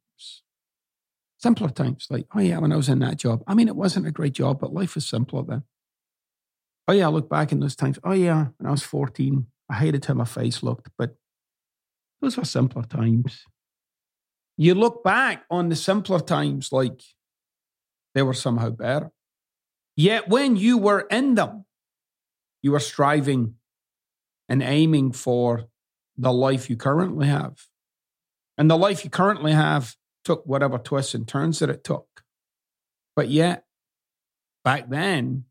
Simpler 1.38 1.70
times, 1.70 2.08
like, 2.10 2.26
oh 2.36 2.40
yeah, 2.40 2.58
when 2.58 2.72
I 2.72 2.78
was 2.78 2.90
in 2.90 3.00
that 3.00 3.18
job. 3.18 3.44
I 3.48 3.54
mean, 3.54 3.68
it 3.68 3.76
wasn't 3.76 4.08
a 4.08 4.12
great 4.12 4.34
job, 4.34 4.60
but 4.60 4.74
life 4.74 4.96
was 4.96 5.06
simpler 5.06 5.44
then. 5.44 5.64
Oh 6.88 6.94
yeah, 6.94 7.08
I 7.08 7.10
look 7.10 7.30
back 7.30 7.54
in 7.54 7.62
those 7.62 7.76
times. 7.76 8.00
Oh 8.04 8.14
yeah, 8.14 8.48
when 8.58 8.68
I 8.68 8.72
was 8.72 8.84
14, 8.84 9.46
I 9.70 9.76
hated 9.76 10.06
how 10.06 10.14
my 10.14 10.26
face 10.26 10.64
looked, 10.64 10.90
but 10.98 11.16
those 12.24 12.38
were 12.38 12.46
simpler 12.46 12.84
times. 12.84 13.44
You 14.56 14.76
look 14.76 15.04
back 15.04 15.44
on 15.50 15.68
the 15.68 15.76
simpler 15.76 16.22
times 16.22 16.72
like 16.72 17.02
they 18.16 18.22
were 18.22 18.34
somehow 18.34 18.70
better. 18.70 19.12
Yet 19.98 20.30
when 20.30 20.56
you 20.56 20.78
were 20.78 21.02
in 21.02 21.36
them, 21.36 21.66
you 22.62 22.72
were 22.72 22.80
striving 22.80 23.56
and 24.48 24.64
aiming 24.64 25.12
for 25.12 25.66
the 26.18 26.32
life 26.32 26.70
you 26.70 26.78
currently 26.78 27.28
have. 27.28 27.68
And 28.58 28.72
the 28.72 28.78
life 28.78 29.04
you 29.04 29.10
currently 29.10 29.52
have 29.52 29.98
took 30.24 30.46
whatever 30.46 30.78
twists 30.78 31.14
and 31.14 31.28
turns 31.28 31.60
that 31.60 31.70
it 31.70 31.84
took. 31.84 32.24
But 33.18 33.28
yet, 33.30 33.66
back 34.64 34.90
then, 34.90 35.44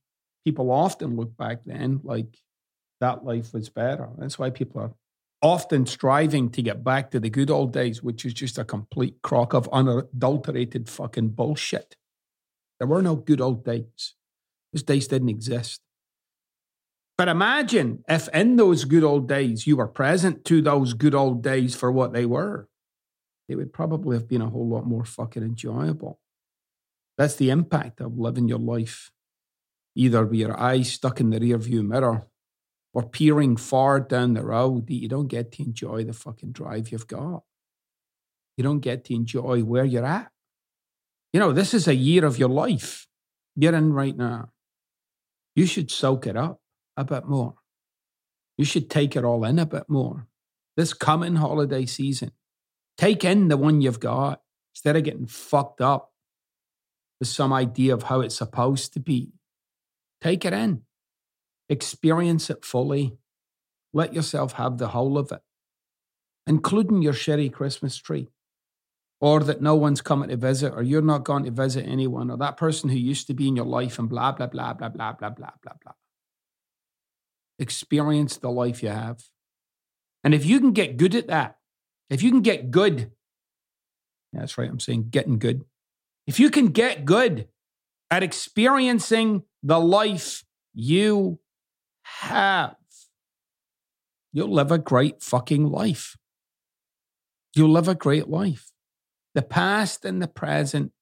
people 0.45 0.71
often 0.71 1.17
look 1.17 1.37
back 1.37 1.65
then 1.65 2.01
like 2.03 2.39
that 3.01 3.25
life 3.25 3.53
was 3.53 3.69
better. 3.69 4.09
That's 4.17 4.39
why 4.39 4.51
people 4.51 4.81
are 4.81 4.93
often 5.43 5.87
striving 5.87 6.51
to 6.51 6.63
get 6.63 6.85
back 6.85 7.11
to 7.11 7.21
the 7.21 7.31
good 7.31 7.51
old 7.51 7.73
days, 7.73 8.03
which 8.03 8.25
is 8.25 8.33
just 8.33 8.59
a 8.59 8.65
complete 8.65 9.17
crock 9.23 9.53
of 9.53 9.69
unadulterated 9.73 10.89
fucking 10.89 11.31
bullshit. 11.31 11.97
There 12.79 12.87
were 12.87 13.03
no 13.03 13.17
good 13.17 13.41
old 13.41 13.65
days. 13.65 14.15
Those 14.73 14.85
days 14.85 15.09
didn't 15.09 15.29
exist. 15.29 15.81
But 17.19 17.29
imagine 17.29 18.05
if 18.09 18.29
in 18.29 18.57
those 18.57 18.85
good 18.85 19.05
old 19.05 19.29
days 19.29 19.67
you 19.67 19.77
were 19.77 19.89
present 19.89 20.45
to 20.47 20.63
those 20.63 20.95
good 20.95 21.15
old 21.15 21.43
days 21.43 21.75
for 21.75 21.93
what 21.93 22.13
they 22.13 22.25
were. 22.25 22.69
They 23.49 23.55
would 23.55 23.73
probably 23.73 24.17
have 24.17 24.29
been 24.29 24.41
a 24.41 24.49
whole 24.49 24.69
lot 24.69 24.87
more 24.87 25.05
fucking 25.05 25.43
enjoyable. 25.43 26.21
That's 27.19 27.37
the 27.37 27.51
impact 27.51 28.01
of 28.01 28.19
living 28.19 28.49
your 28.49 28.59
life 28.59 29.11
either 29.95 30.25
with 30.25 30.41
your 30.41 30.59
eyes 30.59 30.93
stuck 30.93 31.21
in 31.21 31.31
the 31.31 31.39
rearview 31.39 31.87
mirror 31.87 32.27
or 32.95 33.03
peering 33.03 33.57
far 33.57 34.01
down 34.01 34.35
the 34.35 34.45
road 34.45 34.87
that 34.87 34.95
you 34.95 35.09
don't 35.09 35.29
get 35.29 35.53
to 35.53 35.63
enjoy 35.63 36.05
the 36.05 36.13
fucking 36.13 36.53
drive 36.53 36.91
you've 36.91 37.07
got. 37.07 37.43
You 38.57 38.65
don't 38.65 38.81
get 38.81 39.05
to 39.07 39.15
enjoy 39.15 39.63
where 39.63 39.85
you're 39.85 40.05
at. 40.05 40.31
You 41.33 41.41
know, 41.41 41.53
this 41.53 41.73
is 41.73 41.89
a 41.89 41.95
year 41.95 42.25
of 42.25 42.39
your 42.39 42.51
life 42.51 43.07
you're 43.57 43.75
in 43.75 43.93
right 43.93 44.17
now. 44.17 44.51
You 45.55 45.67
should 45.67 45.91
soak 45.91 46.27
it 46.27 46.37
up 46.37 46.61
a 46.97 47.05
bit 47.05 47.27
more. 47.27 47.55
You 48.57 48.65
should 48.65 48.91
take 48.91 49.17
it 49.17 49.25
all 49.25 49.45
in 49.45 49.59
a 49.59 49.67
bit 49.67 49.89
more. 49.89 50.27
This 50.77 50.95
coming 50.95 51.37
holiday 51.37 51.87
season, 51.87 52.33
take 52.97 53.25
in 53.25 53.49
the 53.49 53.57
one 53.57 53.81
you've 53.81 54.01
got 54.01 54.41
instead 54.75 54.97
of 54.97 55.05
getting 55.05 55.27
fucked 55.27 55.81
up 55.81 56.13
with 57.19 57.29
some 57.29 57.53
idea 57.53 57.95
of 57.95 58.05
how 58.05 58.21
it's 58.21 58.37
supposed 58.37 58.93
to 58.95 59.01
be. 59.01 59.33
Take 60.21 60.45
it 60.45 60.53
in. 60.53 60.83
Experience 61.73 62.51
it 62.51 62.67
fully. 62.67 63.17
Let 63.95 64.13
yourself 64.13 64.53
have 64.53 64.77
the 64.77 64.89
whole 64.89 65.17
of 65.17 65.33
it, 65.33 65.41
including 66.47 67.01
your 67.01 67.15
shitty 67.15 67.51
Christmas 67.51 67.97
tree, 67.97 68.29
or 69.23 69.41
that 69.41 69.63
no 69.63 69.75
one's 69.75 70.03
coming 70.03 70.29
to 70.29 70.37
visit, 70.37 70.75
or 70.75 70.83
you're 70.83 71.01
not 71.01 71.25
going 71.25 71.45
to 71.45 71.51
visit 71.51 71.87
anyone, 71.89 72.31
or 72.31 72.37
that 72.37 72.59
person 72.59 72.91
who 72.91 72.99
used 72.99 73.27
to 73.29 73.33
be 73.33 73.49
in 73.49 73.57
your 73.57 73.65
life, 73.65 73.99
and 73.99 74.11
blah, 74.11 74.33
blah, 74.33 74.49
blah, 74.49 74.75
blah, 74.75 74.91
blah, 74.91 75.13
blah, 75.15 75.31
blah, 75.31 75.51
blah, 75.63 75.73
blah. 75.83 75.93
Experience 77.59 78.37
the 78.37 78.51
life 78.51 78.83
you 78.83 78.91
have. 78.91 79.23
And 80.23 80.35
if 80.35 80.45
you 80.45 80.61
can 80.61 80.73
get 80.73 80.99
good 80.99 81.15
at 81.15 81.29
that, 81.29 81.57
if 82.11 82.23
you 82.23 82.31
can 82.31 82.43
get 82.43 82.71
good, 82.71 83.13
that's 84.35 84.59
right, 84.59 84.69
I'm 84.69 84.79
saying 84.79 85.07
getting 85.09 85.39
good. 85.39 85.65
If 86.27 86.39
you 86.39 86.51
can 86.51 86.67
get 86.67 87.07
good 87.07 87.49
at 88.11 88.23
experiencing 88.23 89.45
the 89.63 89.81
life 89.81 90.45
you 90.75 91.39
have, 92.23 92.77
you'll 94.33 94.53
live 94.53 94.71
a 94.71 94.79
great 94.79 95.23
fucking 95.23 95.67
life. 95.67 96.17
You'll 97.55 97.71
live 97.73 97.89
a 97.89 97.95
great 97.95 98.29
life. 98.29 98.73
The 99.35 99.43
past 99.43 100.05
and 100.05 100.23
the 100.23 100.29
present 100.29 100.93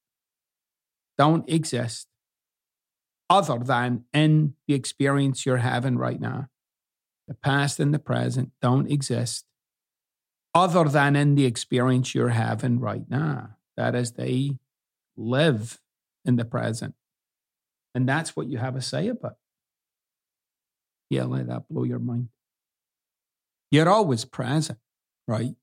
don't 1.17 1.47
exist 1.49 2.07
other 3.29 3.59
than 3.59 4.05
in 4.13 4.55
the 4.67 4.73
experience 4.73 5.45
you're 5.45 5.57
having 5.57 5.97
right 5.97 6.19
now. 6.19 6.47
The 7.27 7.35
past 7.35 7.79
and 7.79 7.93
the 7.93 7.99
present 7.99 8.51
don't 8.61 8.91
exist 8.91 9.45
other 10.53 10.85
than 10.85 11.15
in 11.15 11.35
the 11.35 11.45
experience 11.45 12.13
you're 12.13 12.29
having 12.29 12.79
right 12.79 13.09
now. 13.09 13.57
That 13.77 13.95
is, 13.95 14.13
they 14.13 14.57
live 15.15 15.79
in 16.25 16.35
the 16.35 16.45
present. 16.45 16.95
And 17.93 18.09
that's 18.09 18.35
what 18.35 18.47
you 18.47 18.57
have 18.57 18.75
a 18.75 18.81
say 18.81 19.07
about. 19.07 19.37
Yeah, 21.11 21.25
let 21.25 21.47
that 21.47 21.67
blow 21.67 21.83
your 21.83 21.99
mind. 21.99 22.29
You're 23.69 23.89
always 23.89 24.23
present, 24.23 24.79
right? 25.27 25.55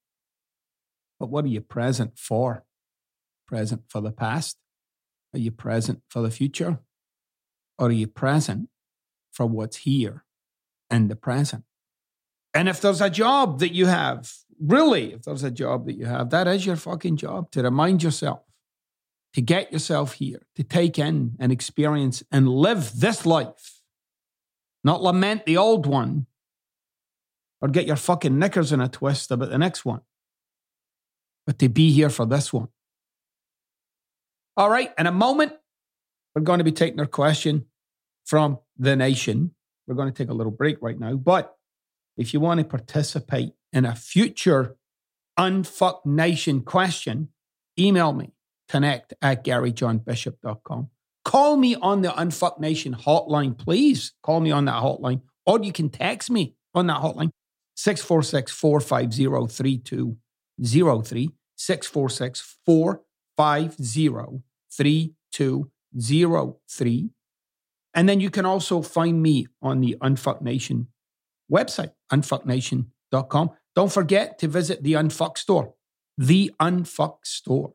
But 1.19 1.31
what 1.31 1.47
are 1.47 1.49
you 1.49 1.63
present 1.63 2.19
for? 2.19 2.67
Present 3.47 3.85
for 3.89 4.03
the 4.03 4.13
past? 4.13 4.59
Are 5.33 5.39
you 5.39 5.51
present 5.51 6.03
for 6.11 6.21
the 6.21 6.31
future? 6.31 6.81
Or 7.79 7.87
are 7.89 7.93
you 7.93 8.07
present 8.07 8.69
for 9.33 9.47
what's 9.47 9.79
here 9.79 10.27
in 10.91 11.09
the 11.09 11.17
present? 11.17 11.65
And 12.53 12.69
if 12.69 12.83
there's 12.83 13.01
a 13.01 13.09
job 13.09 13.61
that 13.61 13.73
you 13.73 13.87
have, 13.87 14.31
really, 14.61 15.15
if 15.15 15.23
there's 15.23 15.45
a 15.45 15.51
job 15.51 15.87
that 15.87 15.97
you 15.97 16.05
have, 16.05 16.29
that 16.29 16.47
is 16.47 16.67
your 16.67 16.77
fucking 16.77 17.17
job 17.17 17.51
to 17.53 17.63
remind 17.63 18.03
yourself, 18.03 18.43
to 19.33 19.41
get 19.41 19.73
yourself 19.73 20.13
here, 20.13 20.43
to 20.57 20.63
take 20.63 20.99
in 20.99 21.37
and 21.41 21.51
experience 21.51 22.23
and 22.31 22.51
live 22.51 23.01
this 23.01 23.25
life 23.25 23.78
not 24.89 25.03
lament 25.03 25.45
the 25.45 25.59
old 25.59 25.85
one 25.85 26.25
or 27.61 27.69
get 27.69 27.87
your 27.87 27.95
fucking 27.95 28.39
knickers 28.39 28.73
in 28.73 28.81
a 28.81 28.89
twist 28.89 29.31
about 29.31 29.51
the 29.51 29.59
next 29.59 29.85
one, 29.85 30.01
but 31.47 31.59
to 31.59 31.69
be 31.69 31.93
here 31.93 32.09
for 32.09 32.25
this 32.25 32.55
one. 32.55 32.69
All 34.57 34.71
right, 34.71 34.91
in 34.97 35.07
a 35.07 35.13
moment, 35.13 35.53
We're 36.35 36.41
going 36.43 36.59
to 36.59 36.65
be 36.65 36.73
taking 36.73 37.01
our 37.01 37.07
question 37.07 37.67
from 38.25 38.61
the 38.79 38.97
nation. 38.97 39.55
We're 39.87 39.95
going 39.95 40.11
to 40.11 40.17
take 40.17 40.31
a 40.31 40.35
little 40.35 40.53
break 40.53 40.79
right 40.81 40.99
now. 40.99 41.15
But 41.17 41.55
if 42.17 42.33
you 42.33 42.41
want 42.41 42.59
to 42.61 42.65
participate 42.65 43.53
in 43.73 43.85
a 43.85 43.95
future 43.95 44.77
Unfuck 45.39 46.07
Nation 46.07 46.63
question, 46.63 47.29
email 47.79 48.13
me, 48.15 48.33
connect 48.69 49.13
at 49.21 49.45
garyjohnbishop.com. 49.45 50.89
Call 51.29 51.57
me 51.59 51.75
on 51.75 52.01
the 52.01 52.09
Unfuck 52.09 52.59
Nation 52.59 52.95
hotline, 52.95 53.59
please. 53.59 54.15
Call 54.23 54.41
me 54.41 54.51
on 54.51 54.65
that 54.65 54.83
hotline, 54.83 55.21
or 55.45 55.63
you 55.63 55.75
can 55.75 55.91
text 55.91 56.31
me 56.31 56.55
on 56.75 56.87
that 56.87 57.03
hotline, 57.03 57.29
646 57.77 58.51
450 58.51 59.47
3203. 59.47 61.31
646 61.57 62.57
450 62.65 64.43
3203. 64.73 67.11
And 67.93 68.09
then 68.09 68.21
you 68.21 68.31
can 68.31 68.47
also 68.47 68.81
find 68.81 69.21
me 69.21 69.49
on 69.61 69.83
the 69.83 69.99
Unfuck 70.01 70.41
Nation 70.41 70.89
website, 71.53 71.93
unfucknation.com. 72.11 73.51
Don't 73.75 73.93
forget 73.93 74.39
to 74.39 74.49
visit 74.49 74.83
the 74.83 74.95
Unfuck 74.95 75.37
store, 75.37 75.75
the 76.17 76.55
Unfuck 76.59 77.19
store. 77.25 77.75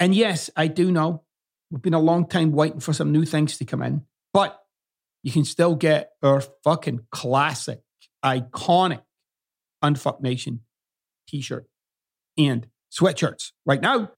And 0.00 0.14
yes, 0.14 0.48
I 0.56 0.68
do 0.68 0.90
know 0.90 1.25
we've 1.70 1.82
been 1.82 1.94
a 1.94 2.00
long 2.00 2.26
time 2.26 2.52
waiting 2.52 2.80
for 2.80 2.92
some 2.92 3.12
new 3.12 3.24
things 3.24 3.58
to 3.58 3.64
come 3.64 3.82
in, 3.82 4.04
but 4.32 4.60
you 5.22 5.32
can 5.32 5.44
still 5.44 5.74
get 5.74 6.10
our 6.22 6.40
fucking 6.62 7.00
classic, 7.10 7.80
iconic 8.24 9.02
Unfuck 9.82 10.20
Nation 10.20 10.60
t 11.28 11.40
shirt 11.40 11.66
and 12.38 12.68
sweatshirts 12.92 13.52
right 13.64 13.80
now. 13.80 14.12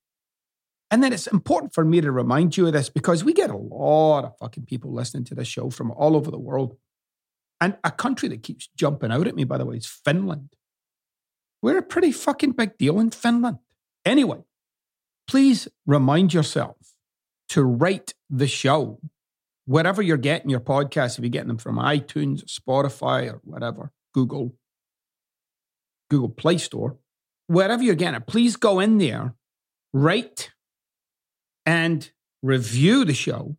And 0.90 1.02
then 1.02 1.12
it's 1.12 1.26
important 1.26 1.74
for 1.74 1.84
me 1.84 2.00
to 2.00 2.10
remind 2.10 2.56
you 2.56 2.66
of 2.66 2.72
this 2.72 2.88
because 2.88 3.22
we 3.22 3.32
get 3.32 3.50
a 3.50 3.56
lot 3.56 4.24
of 4.24 4.36
fucking 4.38 4.64
people 4.64 4.92
listening 4.92 5.24
to 5.24 5.34
this 5.34 5.48
show 5.48 5.68
from 5.68 5.90
all 5.90 6.16
over 6.16 6.30
the 6.30 6.38
world. 6.38 6.76
And 7.60 7.76
a 7.84 7.90
country 7.90 8.28
that 8.28 8.42
keeps 8.42 8.68
jumping 8.76 9.12
out 9.12 9.26
at 9.26 9.34
me, 9.34 9.44
by 9.44 9.58
the 9.58 9.66
way, 9.66 9.76
is 9.76 9.86
Finland. 9.86 10.54
We're 11.60 11.78
a 11.78 11.82
pretty 11.82 12.12
fucking 12.12 12.52
big 12.52 12.78
deal 12.78 13.00
in 13.00 13.10
Finland. 13.10 13.58
Anyway, 14.04 14.44
please 15.26 15.68
remind 15.86 16.32
yourself 16.32 16.76
to 17.50 17.64
rate 17.64 18.14
the 18.30 18.46
show 18.46 19.00
wherever 19.66 20.00
you're 20.02 20.16
getting 20.16 20.50
your 20.50 20.60
podcasts. 20.60 21.18
If 21.18 21.24
you're 21.24 21.30
getting 21.30 21.48
them 21.48 21.58
from 21.58 21.76
iTunes, 21.76 22.44
Spotify, 22.44 23.32
or 23.32 23.40
whatever, 23.44 23.92
Google, 24.14 24.54
Google 26.10 26.30
Play 26.30 26.58
Store, 26.58 26.96
wherever 27.46 27.82
you're 27.82 27.94
getting 27.94 28.20
it, 28.20 28.26
please 28.26 28.56
go 28.56 28.80
in 28.80 28.98
there, 28.98 29.34
rate, 29.92 30.52
and 31.66 32.10
review 32.42 33.04
the 33.04 33.14
show 33.14 33.56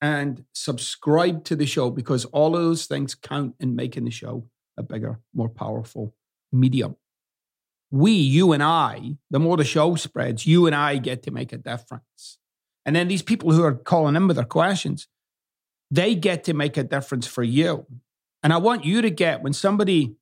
and 0.00 0.44
subscribe 0.54 1.44
to 1.44 1.54
the 1.54 1.66
show 1.66 1.90
because 1.90 2.24
all 2.26 2.56
of 2.56 2.62
those 2.62 2.86
things 2.86 3.14
count 3.14 3.54
in 3.60 3.76
making 3.76 4.04
the 4.04 4.10
show 4.10 4.48
a 4.76 4.82
bigger, 4.82 5.20
more 5.34 5.48
powerful 5.48 6.14
medium. 6.50 6.96
We, 7.90 8.12
you 8.12 8.52
and 8.52 8.62
I, 8.62 9.18
the 9.30 9.38
more 9.38 9.56
the 9.58 9.64
show 9.64 9.96
spreads, 9.96 10.46
you 10.46 10.66
and 10.66 10.74
I 10.74 10.96
get 10.96 11.22
to 11.24 11.30
make 11.30 11.52
a 11.52 11.58
difference. 11.58 12.38
And 12.84 12.96
then 12.96 13.08
these 13.08 13.22
people 13.22 13.52
who 13.52 13.62
are 13.62 13.74
calling 13.74 14.16
in 14.16 14.26
with 14.26 14.36
their 14.36 14.44
questions, 14.44 15.08
they 15.90 16.14
get 16.14 16.44
to 16.44 16.54
make 16.54 16.76
a 16.76 16.82
difference 16.82 17.26
for 17.26 17.42
you. 17.42 17.86
And 18.42 18.52
I 18.52 18.56
want 18.56 18.84
you 18.84 19.02
to 19.02 19.10
get 19.10 19.42
when 19.42 19.52
somebody 19.52 20.16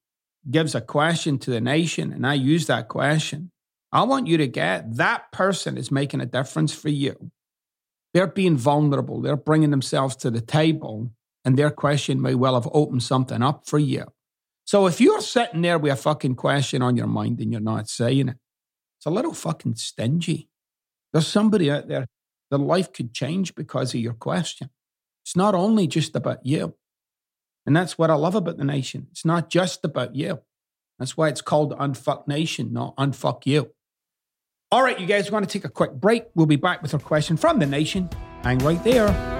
gives 0.51 0.75
a 0.75 0.81
question 0.81 1.39
to 1.39 1.51
the 1.51 1.61
nation 1.61 2.13
and 2.13 2.27
I 2.27 2.35
use 2.35 2.67
that 2.67 2.89
question, 2.89 3.51
I 3.93 4.03
want 4.03 4.27
you 4.27 4.37
to 4.39 4.47
get 4.47 4.97
that 4.97 5.33
person 5.33 5.77
is 5.77 5.91
making 5.91 6.21
a 6.21 6.27
difference 6.27 6.73
for 6.73 6.89
you. 6.89 7.31
They're 8.15 8.27
being 8.27 8.57
vulnerable. 8.57 9.21
They're 9.21 9.37
bringing 9.37 9.71
themselves 9.71 10.17
to 10.17 10.31
the 10.31 10.41
table, 10.41 11.11
and 11.45 11.57
their 11.57 11.71
question 11.71 12.21
may 12.21 12.35
well 12.35 12.55
have 12.55 12.69
opened 12.73 13.03
something 13.03 13.43
up 13.43 13.67
for 13.67 13.79
you. 13.79 14.07
So 14.65 14.87
if 14.87 15.01
you're 15.01 15.21
sitting 15.21 15.63
there 15.63 15.79
with 15.79 15.93
a 15.93 15.97
fucking 15.97 16.37
question 16.37 16.83
on 16.83 16.97
your 16.97 17.07
mind 17.07 17.41
and 17.41 17.51
you're 17.51 17.61
not 17.61 17.89
saying 17.89 18.29
it, 18.29 18.37
it's 18.99 19.07
a 19.07 19.11
little 19.11 19.35
fucking 19.35 19.77
stingy. 19.77 20.49
There's 21.13 21.27
somebody 21.27 21.71
out 21.71 21.89
there 21.89 22.07
that 22.51 22.59
life 22.59 22.93
could 22.93 23.13
change 23.15 23.55
because 23.55 23.95
of 23.95 24.01
your 24.01 24.15
question. 24.15 24.71
It's 25.25 25.37
not 25.37 25.55
only 25.55 25.87
just 25.87 26.17
about 26.17 26.45
you. 26.45 26.75
And 27.67 27.77
that's 27.77 27.99
what 27.99 28.11
I 28.11 28.15
love 28.15 28.35
about 28.35 28.57
the 28.57 28.65
nation. 28.65 29.07
It's 29.11 29.25
not 29.25 29.51
just 29.51 29.85
about 29.85 30.17
you. 30.17 30.41
That's 30.99 31.17
why 31.17 31.29
it's 31.29 31.41
called 31.41 31.77
Unfuck 31.79 32.27
Nation, 32.27 32.73
not 32.73 32.97
Unfuck 32.97 33.47
You. 33.47 33.71
All 34.73 34.83
right, 34.83 34.99
you 35.01 35.07
guys, 35.07 35.27
we're 35.27 35.33
going 35.33 35.45
to 35.45 35.51
take 35.51 35.65
a 35.65 35.69
quick 35.69 35.93
break. 35.93 36.25
We'll 36.35 36.47
be 36.47 36.57
back 36.57 36.83
with 36.83 36.95
our 36.95 37.01
question 37.01 37.37
from 37.37 37.59
the 37.59 37.67
nation. 37.67 38.09
Hang 38.43 38.59
right 38.61 38.83
there. 38.85 39.40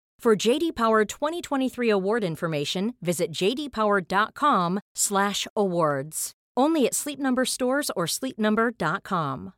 For 0.21 0.35
JD 0.35 0.75
Power 0.75 1.03
2023 1.03 1.89
award 1.89 2.23
information, 2.23 2.93
visit 3.01 3.31
jdpower.com/awards. 3.31 6.31
Only 6.55 6.85
at 6.85 6.93
Sleep 6.93 7.17
Number 7.17 7.43
stores 7.43 7.89
or 7.95 8.05
sleepnumber.com. 8.05 9.53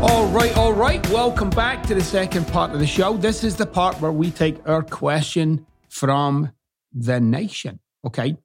All 0.00 0.26
right, 0.28 0.56
all 0.56 0.72
right. 0.72 1.06
Welcome 1.10 1.50
back 1.50 1.82
to 1.88 1.94
the 1.94 2.02
second 2.02 2.48
part 2.48 2.70
of 2.70 2.78
the 2.78 2.86
show. 2.86 3.18
This 3.18 3.44
is 3.44 3.56
the 3.56 3.66
part 3.66 4.00
where 4.00 4.12
we 4.12 4.30
take 4.30 4.66
our 4.66 4.82
question 4.82 5.66
from 5.90 6.52
the 6.94 7.20
nation. 7.20 7.80
Okay. 8.06 8.38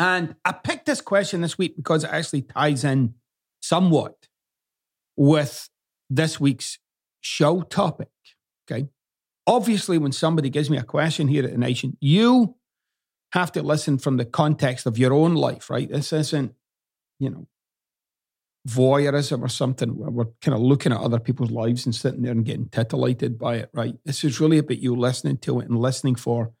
And 0.00 0.34
I 0.46 0.52
picked 0.52 0.86
this 0.86 1.02
question 1.02 1.42
this 1.42 1.58
week 1.58 1.76
because 1.76 2.04
it 2.04 2.10
actually 2.10 2.40
ties 2.40 2.84
in 2.84 3.16
somewhat 3.60 4.28
with 5.14 5.68
this 6.08 6.40
week's 6.40 6.78
show 7.20 7.60
topic. 7.60 8.08
Okay. 8.64 8.88
Obviously, 9.46 9.98
when 9.98 10.12
somebody 10.12 10.48
gives 10.48 10.70
me 10.70 10.78
a 10.78 10.84
question 10.84 11.28
here 11.28 11.44
at 11.44 11.50
the 11.52 11.58
nation, 11.58 11.98
you 12.00 12.56
have 13.34 13.52
to 13.52 13.62
listen 13.62 13.98
from 13.98 14.16
the 14.16 14.24
context 14.24 14.86
of 14.86 14.96
your 14.96 15.12
own 15.12 15.34
life, 15.34 15.68
right? 15.68 15.90
This 15.90 16.14
isn't, 16.14 16.54
you 17.18 17.28
know, 17.28 17.46
voyeurism 18.66 19.42
or 19.42 19.48
something 19.48 19.98
where 19.98 20.10
we're 20.10 20.32
kind 20.40 20.54
of 20.54 20.62
looking 20.62 20.92
at 20.92 21.00
other 21.00 21.20
people's 21.20 21.50
lives 21.50 21.84
and 21.84 21.94
sitting 21.94 22.22
there 22.22 22.32
and 22.32 22.46
getting 22.46 22.70
titillated 22.70 23.38
by 23.38 23.56
it, 23.56 23.68
right? 23.74 23.96
This 24.06 24.24
is 24.24 24.40
really 24.40 24.58
about 24.58 24.78
you 24.78 24.96
listening 24.96 25.36
to 25.38 25.60
it 25.60 25.68
and 25.68 25.78
listening 25.78 26.14
for 26.14 26.52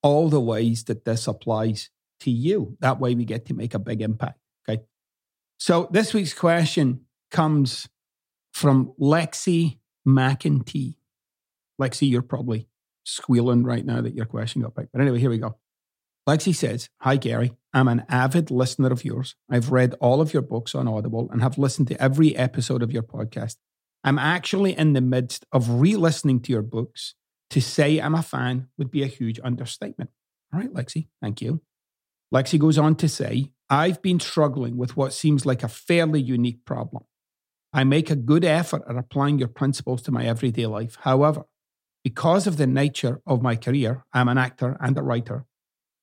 all 0.00 0.28
the 0.28 0.40
ways 0.40 0.84
that 0.84 1.04
this 1.04 1.26
applies 1.26 1.90
to 2.24 2.30
you. 2.30 2.76
That 2.80 3.00
way 3.00 3.14
we 3.14 3.24
get 3.24 3.46
to 3.46 3.54
make 3.54 3.74
a 3.74 3.78
big 3.78 4.02
impact. 4.02 4.38
Okay. 4.68 4.82
So 5.58 5.88
this 5.90 6.12
week's 6.12 6.34
question 6.34 7.02
comes 7.30 7.88
from 8.52 8.92
Lexi 9.00 9.78
McEntee. 10.06 10.96
Lexi, 11.80 12.10
you're 12.10 12.22
probably 12.22 12.68
squealing 13.04 13.64
right 13.64 13.84
now 13.84 14.00
that 14.00 14.14
your 14.14 14.26
question 14.26 14.62
got 14.62 14.74
picked. 14.74 14.92
But 14.92 15.02
anyway, 15.02 15.18
here 15.18 15.30
we 15.30 15.38
go. 15.38 15.56
Lexi 16.28 16.54
says, 16.54 16.88
Hi, 17.00 17.16
Gary. 17.16 17.54
I'm 17.72 17.88
an 17.88 18.04
avid 18.08 18.50
listener 18.50 18.92
of 18.92 19.04
yours. 19.04 19.34
I've 19.50 19.72
read 19.72 19.94
all 20.00 20.20
of 20.20 20.32
your 20.32 20.42
books 20.42 20.74
on 20.74 20.88
Audible 20.88 21.28
and 21.30 21.42
have 21.42 21.58
listened 21.58 21.88
to 21.88 22.00
every 22.00 22.36
episode 22.36 22.82
of 22.82 22.92
your 22.92 23.02
podcast. 23.02 23.56
I'm 24.04 24.18
actually 24.18 24.78
in 24.78 24.92
the 24.92 25.00
midst 25.00 25.44
of 25.52 25.68
re 25.80 25.96
listening 25.96 26.40
to 26.42 26.52
your 26.52 26.62
books. 26.62 27.14
To 27.50 27.60
say 27.60 28.00
I'm 28.00 28.14
a 28.14 28.22
fan 28.22 28.68
would 28.78 28.90
be 28.90 29.02
a 29.02 29.06
huge 29.06 29.38
understatement. 29.44 30.10
All 30.52 30.60
right, 30.60 30.72
Lexi, 30.72 31.08
thank 31.20 31.42
you. 31.42 31.60
Lexi 32.34 32.58
goes 32.58 32.78
on 32.78 32.96
to 32.96 33.08
say, 33.08 33.52
I've 33.70 34.02
been 34.02 34.18
struggling 34.18 34.76
with 34.76 34.96
what 34.96 35.12
seems 35.12 35.46
like 35.46 35.62
a 35.62 35.68
fairly 35.68 36.20
unique 36.20 36.64
problem. 36.64 37.04
I 37.72 37.84
make 37.84 38.10
a 38.10 38.16
good 38.16 38.44
effort 38.44 38.82
at 38.88 38.96
applying 38.96 39.38
your 39.38 39.48
principles 39.48 40.02
to 40.02 40.12
my 40.12 40.24
everyday 40.24 40.66
life. 40.66 40.96
However, 41.02 41.44
because 42.02 42.46
of 42.46 42.56
the 42.56 42.66
nature 42.66 43.20
of 43.24 43.40
my 43.40 43.54
career, 43.54 44.04
I'm 44.12 44.28
an 44.28 44.36
actor 44.36 44.76
and 44.80 44.98
a 44.98 45.02
writer. 45.02 45.46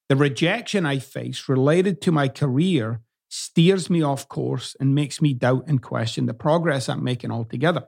The 0.08 0.16
rejection 0.16 0.86
I 0.86 1.00
face 1.00 1.50
related 1.50 2.02
to 2.02 2.12
my 2.12 2.30
career 2.30 3.02
steers 3.30 3.90
me 3.90 4.02
off 4.02 4.28
course 4.28 4.76
and 4.80 4.96
makes 4.96 5.22
me 5.22 5.34
doubt 5.34 5.66
and 5.68 5.82
question 5.82 6.26
the 6.28 6.34
progress 6.34 6.88
I'm 6.88 7.04
making 7.04 7.32
altogether. 7.32 7.88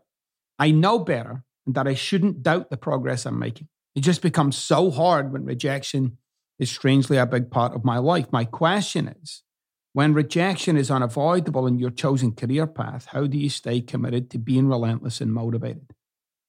I 0.60 0.72
know 0.72 1.00
better 1.00 1.44
and 1.66 1.76
that 1.76 1.88
I 1.88 1.94
shouldn't 1.94 2.44
doubt 2.44 2.70
the 2.70 2.78
progress 2.78 3.26
I'm 3.26 3.40
making. 3.40 3.70
It 3.96 4.02
just 4.02 4.22
becomes 4.22 4.58
so 4.58 4.92
hard 4.92 5.32
when 5.32 5.46
rejection 5.46 6.18
is 6.64 6.72
strangely 6.72 7.18
a 7.18 7.28
big 7.28 7.52
part 7.52 7.76
of 7.76 7.86
my 7.86 8.00
life. 8.00 8.32
My 8.32 8.46
question 8.46 9.08
is 9.22 9.44
when 9.94 10.16
rejection 10.16 10.76
is 10.76 10.90
unavoidable 10.90 11.68
in 11.68 11.78
your 11.78 11.92
chosen 11.92 12.32
career 12.32 12.66
path, 12.66 13.06
how 13.12 13.28
do 13.28 13.38
you 13.38 13.50
stay 13.50 13.82
committed 13.82 14.32
to 14.32 14.40
being 14.40 14.68
relentless 14.68 15.22
and 15.22 15.32
motivated? 15.32 15.94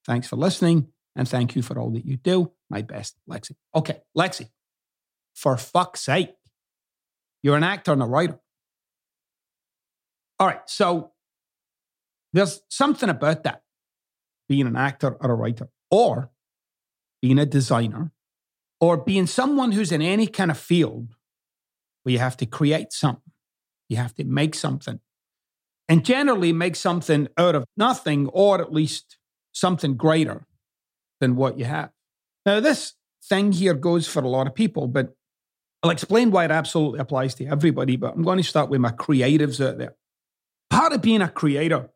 Thanks 0.07 0.27
for 0.27 0.37
listening, 0.37 0.88
and 1.14 1.29
thank 1.29 1.55
you 1.55 1.62
for 1.62 1.79
all 1.79 1.90
that 1.90 2.07
you 2.07 2.16
do. 2.16 2.53
My 2.70 2.81
best, 2.81 3.18
Lexi. 3.29 3.57
Okay, 3.74 4.00
Lexi, 4.16 4.48
for 5.35 5.57
fuck's 5.59 6.00
sake, 6.00 6.35
you're 7.42 7.57
an 7.57 7.62
actor 7.62 7.92
and 7.92 8.03
a 8.03 8.07
writer. 8.07 8.40
All 10.38 10.46
right, 10.46 10.62
so 10.66 11.12
there's 12.33 12.62
something 12.68 13.09
about 13.09 13.44
that 13.44 13.62
being 14.48 14.66
an 14.66 14.77
actor 14.77 15.16
or 15.20 15.31
a 15.31 15.35
writer, 15.35 15.68
or 15.90 16.31
being 17.22 17.38
a 17.38 17.46
designer, 17.46 18.12
or 18.85 18.99
being 18.99 19.27
someone 19.27 19.73
who's 19.73 19.90
in 19.90 20.03
any 20.03 20.27
kind 20.27 20.51
of 20.51 20.59
field 20.59 21.09
where 22.03 22.12
you 22.12 22.18
have 22.18 22.37
to 22.37 22.44
create 22.44 22.92
something, 22.92 23.33
you 23.88 23.97
have 23.97 24.14
to 24.14 24.25
make 24.25 24.55
something, 24.55 25.01
and 25.88 26.05
generally 26.05 26.53
make 26.53 26.77
something 26.77 27.27
out 27.38 27.55
of 27.55 27.64
nothing, 27.79 28.29
or 28.29 28.61
at 28.61 28.75
least 28.75 29.16
something 29.53 29.97
greater 29.97 30.47
than 31.18 31.35
what 31.35 31.59
you 31.59 31.64
have. 31.64 31.92
Now, 32.44 32.61
this 32.61 32.92
thing 33.25 33.53
here 33.53 33.73
goes 33.73 34.07
for 34.07 34.23
a 34.23 34.29
lot 34.29 34.47
of 34.47 34.55
people, 34.55 34.87
but 34.87 35.14
I'll 35.83 35.88
explain 35.88 36.31
why 36.31 36.44
it 36.44 36.51
absolutely 36.51 36.99
applies 36.99 37.35
to 37.37 37.47
everybody. 37.47 37.97
But 37.97 38.14
I'm 38.14 38.23
going 38.23 38.37
to 38.37 38.44
start 38.44 38.68
with 38.68 38.83
my 38.83 38.90
creatives 38.90 39.66
out 39.66 39.79
there. 39.79 39.94
Part 40.68 40.92
of 40.92 41.01
being 41.01 41.23
a 41.23 41.29
creator 41.31 41.88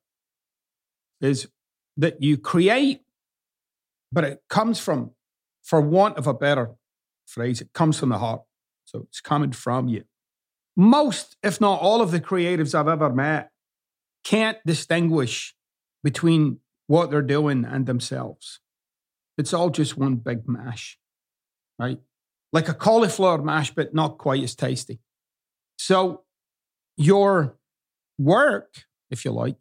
is 1.20 1.48
that 1.98 2.22
you 2.22 2.38
create, 2.38 3.02
but 4.10 4.24
it 4.24 4.42
comes 4.48 4.80
from, 4.80 5.10
for 5.62 5.82
want 5.82 6.16
of 6.16 6.26
a 6.26 6.32
better 6.32 6.77
phrase, 7.28 7.60
it 7.60 7.72
comes 7.72 7.98
from 7.98 8.08
the 8.08 8.18
heart. 8.18 8.42
So 8.84 9.00
it's 9.00 9.20
coming 9.20 9.52
from 9.52 9.88
you. 9.88 10.04
Most, 10.76 11.36
if 11.42 11.60
not 11.60 11.80
all 11.80 12.00
of 12.00 12.10
the 12.10 12.20
creatives 12.20 12.74
I've 12.74 12.88
ever 12.88 13.10
met 13.10 13.50
can't 14.24 14.58
distinguish 14.64 15.54
between 16.02 16.58
what 16.86 17.10
they're 17.10 17.22
doing 17.22 17.64
and 17.64 17.86
themselves. 17.86 18.60
It's 19.36 19.52
all 19.52 19.70
just 19.70 19.96
one 19.96 20.16
big 20.16 20.48
mash, 20.48 20.98
right? 21.78 21.98
Like 22.52 22.68
a 22.68 22.74
cauliflower 22.74 23.42
mash, 23.42 23.72
but 23.72 23.94
not 23.94 24.18
quite 24.18 24.42
as 24.42 24.54
tasty. 24.54 25.00
So 25.78 26.24
your 26.96 27.56
work, 28.18 28.84
if 29.10 29.24
you 29.24 29.30
like, 29.32 29.58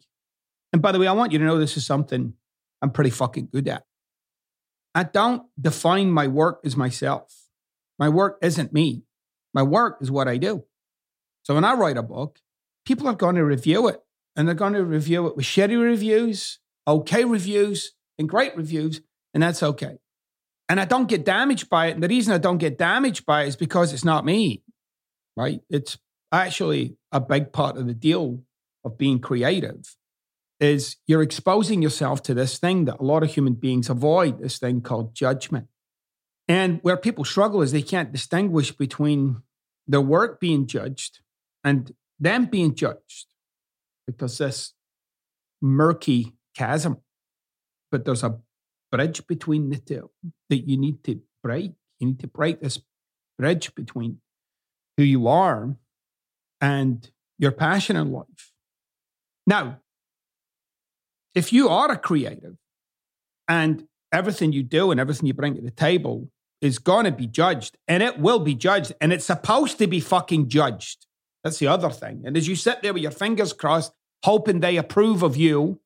and 0.72 0.82
by 0.82 0.92
the 0.92 0.98
way, 0.98 1.06
I 1.06 1.12
want 1.12 1.32
you 1.32 1.38
to 1.38 1.44
know 1.44 1.58
this 1.58 1.76
is 1.76 1.86
something 1.86 2.34
I'm 2.82 2.90
pretty 2.90 3.10
fucking 3.10 3.48
good 3.52 3.68
at. 3.68 3.84
I 4.94 5.04
don't 5.04 5.42
define 5.60 6.10
my 6.10 6.26
work 6.26 6.60
as 6.64 6.76
myself. 6.76 7.47
My 7.98 8.08
work 8.08 8.38
isn't 8.42 8.72
me. 8.72 9.02
My 9.54 9.62
work 9.62 9.98
is 10.00 10.10
what 10.10 10.28
I 10.28 10.36
do. 10.36 10.64
So 11.42 11.54
when 11.54 11.64
I 11.64 11.74
write 11.74 11.96
a 11.96 12.02
book, 12.02 12.38
people 12.84 13.08
are 13.08 13.14
going 13.14 13.36
to 13.36 13.44
review 13.44 13.88
it 13.88 14.00
and 14.36 14.46
they're 14.46 14.54
going 14.54 14.74
to 14.74 14.84
review 14.84 15.26
it 15.26 15.36
with 15.36 15.46
shitty 15.46 15.82
reviews, 15.82 16.60
okay 16.86 17.24
reviews, 17.24 17.92
and 18.18 18.28
great 18.28 18.56
reviews, 18.56 19.00
and 19.34 19.42
that's 19.42 19.62
okay. 19.62 19.98
And 20.68 20.80
I 20.80 20.84
don't 20.84 21.08
get 21.08 21.24
damaged 21.24 21.68
by 21.70 21.86
it. 21.86 21.94
And 21.94 22.02
the 22.02 22.08
reason 22.08 22.34
I 22.34 22.38
don't 22.38 22.58
get 22.58 22.76
damaged 22.78 23.24
by 23.24 23.44
it 23.44 23.48
is 23.48 23.56
because 23.56 23.92
it's 23.92 24.04
not 24.04 24.24
me, 24.24 24.62
right? 25.36 25.60
It's 25.70 25.98
actually 26.30 26.96
a 27.10 27.20
big 27.20 27.52
part 27.52 27.76
of 27.76 27.86
the 27.86 27.94
deal 27.94 28.42
of 28.84 28.98
being 28.98 29.18
creative 29.18 29.96
is 30.60 30.96
you're 31.06 31.22
exposing 31.22 31.82
yourself 31.82 32.22
to 32.24 32.34
this 32.34 32.58
thing 32.58 32.84
that 32.86 32.98
a 32.98 33.04
lot 33.04 33.22
of 33.22 33.32
human 33.32 33.54
beings 33.54 33.88
avoid, 33.88 34.40
this 34.40 34.58
thing 34.58 34.80
called 34.80 35.14
judgment. 35.14 35.68
And 36.48 36.80
where 36.82 36.96
people 36.96 37.24
struggle 37.24 37.60
is 37.60 37.72
they 37.72 37.82
can't 37.82 38.10
distinguish 38.10 38.72
between 38.72 39.42
their 39.86 40.00
work 40.00 40.40
being 40.40 40.66
judged 40.66 41.20
and 41.62 41.92
them 42.18 42.46
being 42.46 42.74
judged 42.74 43.26
because 44.06 44.38
this 44.38 44.72
murky 45.60 46.34
chasm. 46.56 46.98
But 47.90 48.04
there's 48.04 48.24
a 48.24 48.38
bridge 48.90 49.26
between 49.26 49.68
the 49.68 49.76
two 49.76 50.10
that 50.48 50.68
you 50.68 50.78
need 50.78 51.04
to 51.04 51.20
break. 51.42 51.72
You 52.00 52.08
need 52.08 52.20
to 52.20 52.26
break 52.26 52.60
this 52.60 52.80
bridge 53.38 53.74
between 53.74 54.20
who 54.96 55.02
you 55.02 55.28
are 55.28 55.76
and 56.60 57.10
your 57.38 57.52
passion 57.52 57.96
in 57.96 58.10
life. 58.10 58.52
Now, 59.46 59.80
if 61.34 61.52
you 61.52 61.68
are 61.68 61.90
a 61.90 61.98
creative 61.98 62.56
and 63.46 63.86
everything 64.12 64.52
you 64.52 64.62
do 64.62 64.90
and 64.90 64.98
everything 64.98 65.26
you 65.26 65.34
bring 65.34 65.54
to 65.54 65.60
the 65.60 65.70
table 65.70 66.30
is 66.60 66.78
going 66.78 67.04
to 67.04 67.12
be 67.12 67.26
judged 67.26 67.76
and 67.86 68.02
it 68.02 68.18
will 68.18 68.40
be 68.40 68.54
judged 68.54 68.92
and 69.00 69.12
it's 69.12 69.24
supposed 69.24 69.78
to 69.78 69.86
be 69.86 70.00
fucking 70.00 70.48
judged. 70.48 71.06
That's 71.44 71.58
the 71.58 71.68
other 71.68 71.90
thing. 71.90 72.22
And 72.24 72.36
as 72.36 72.48
you 72.48 72.56
sit 72.56 72.82
there 72.82 72.92
with 72.92 73.02
your 73.02 73.12
fingers 73.12 73.52
crossed, 73.52 73.92
hoping 74.24 74.60
they 74.60 74.76
approve 74.76 75.22
of 75.22 75.36
you, 75.36 75.80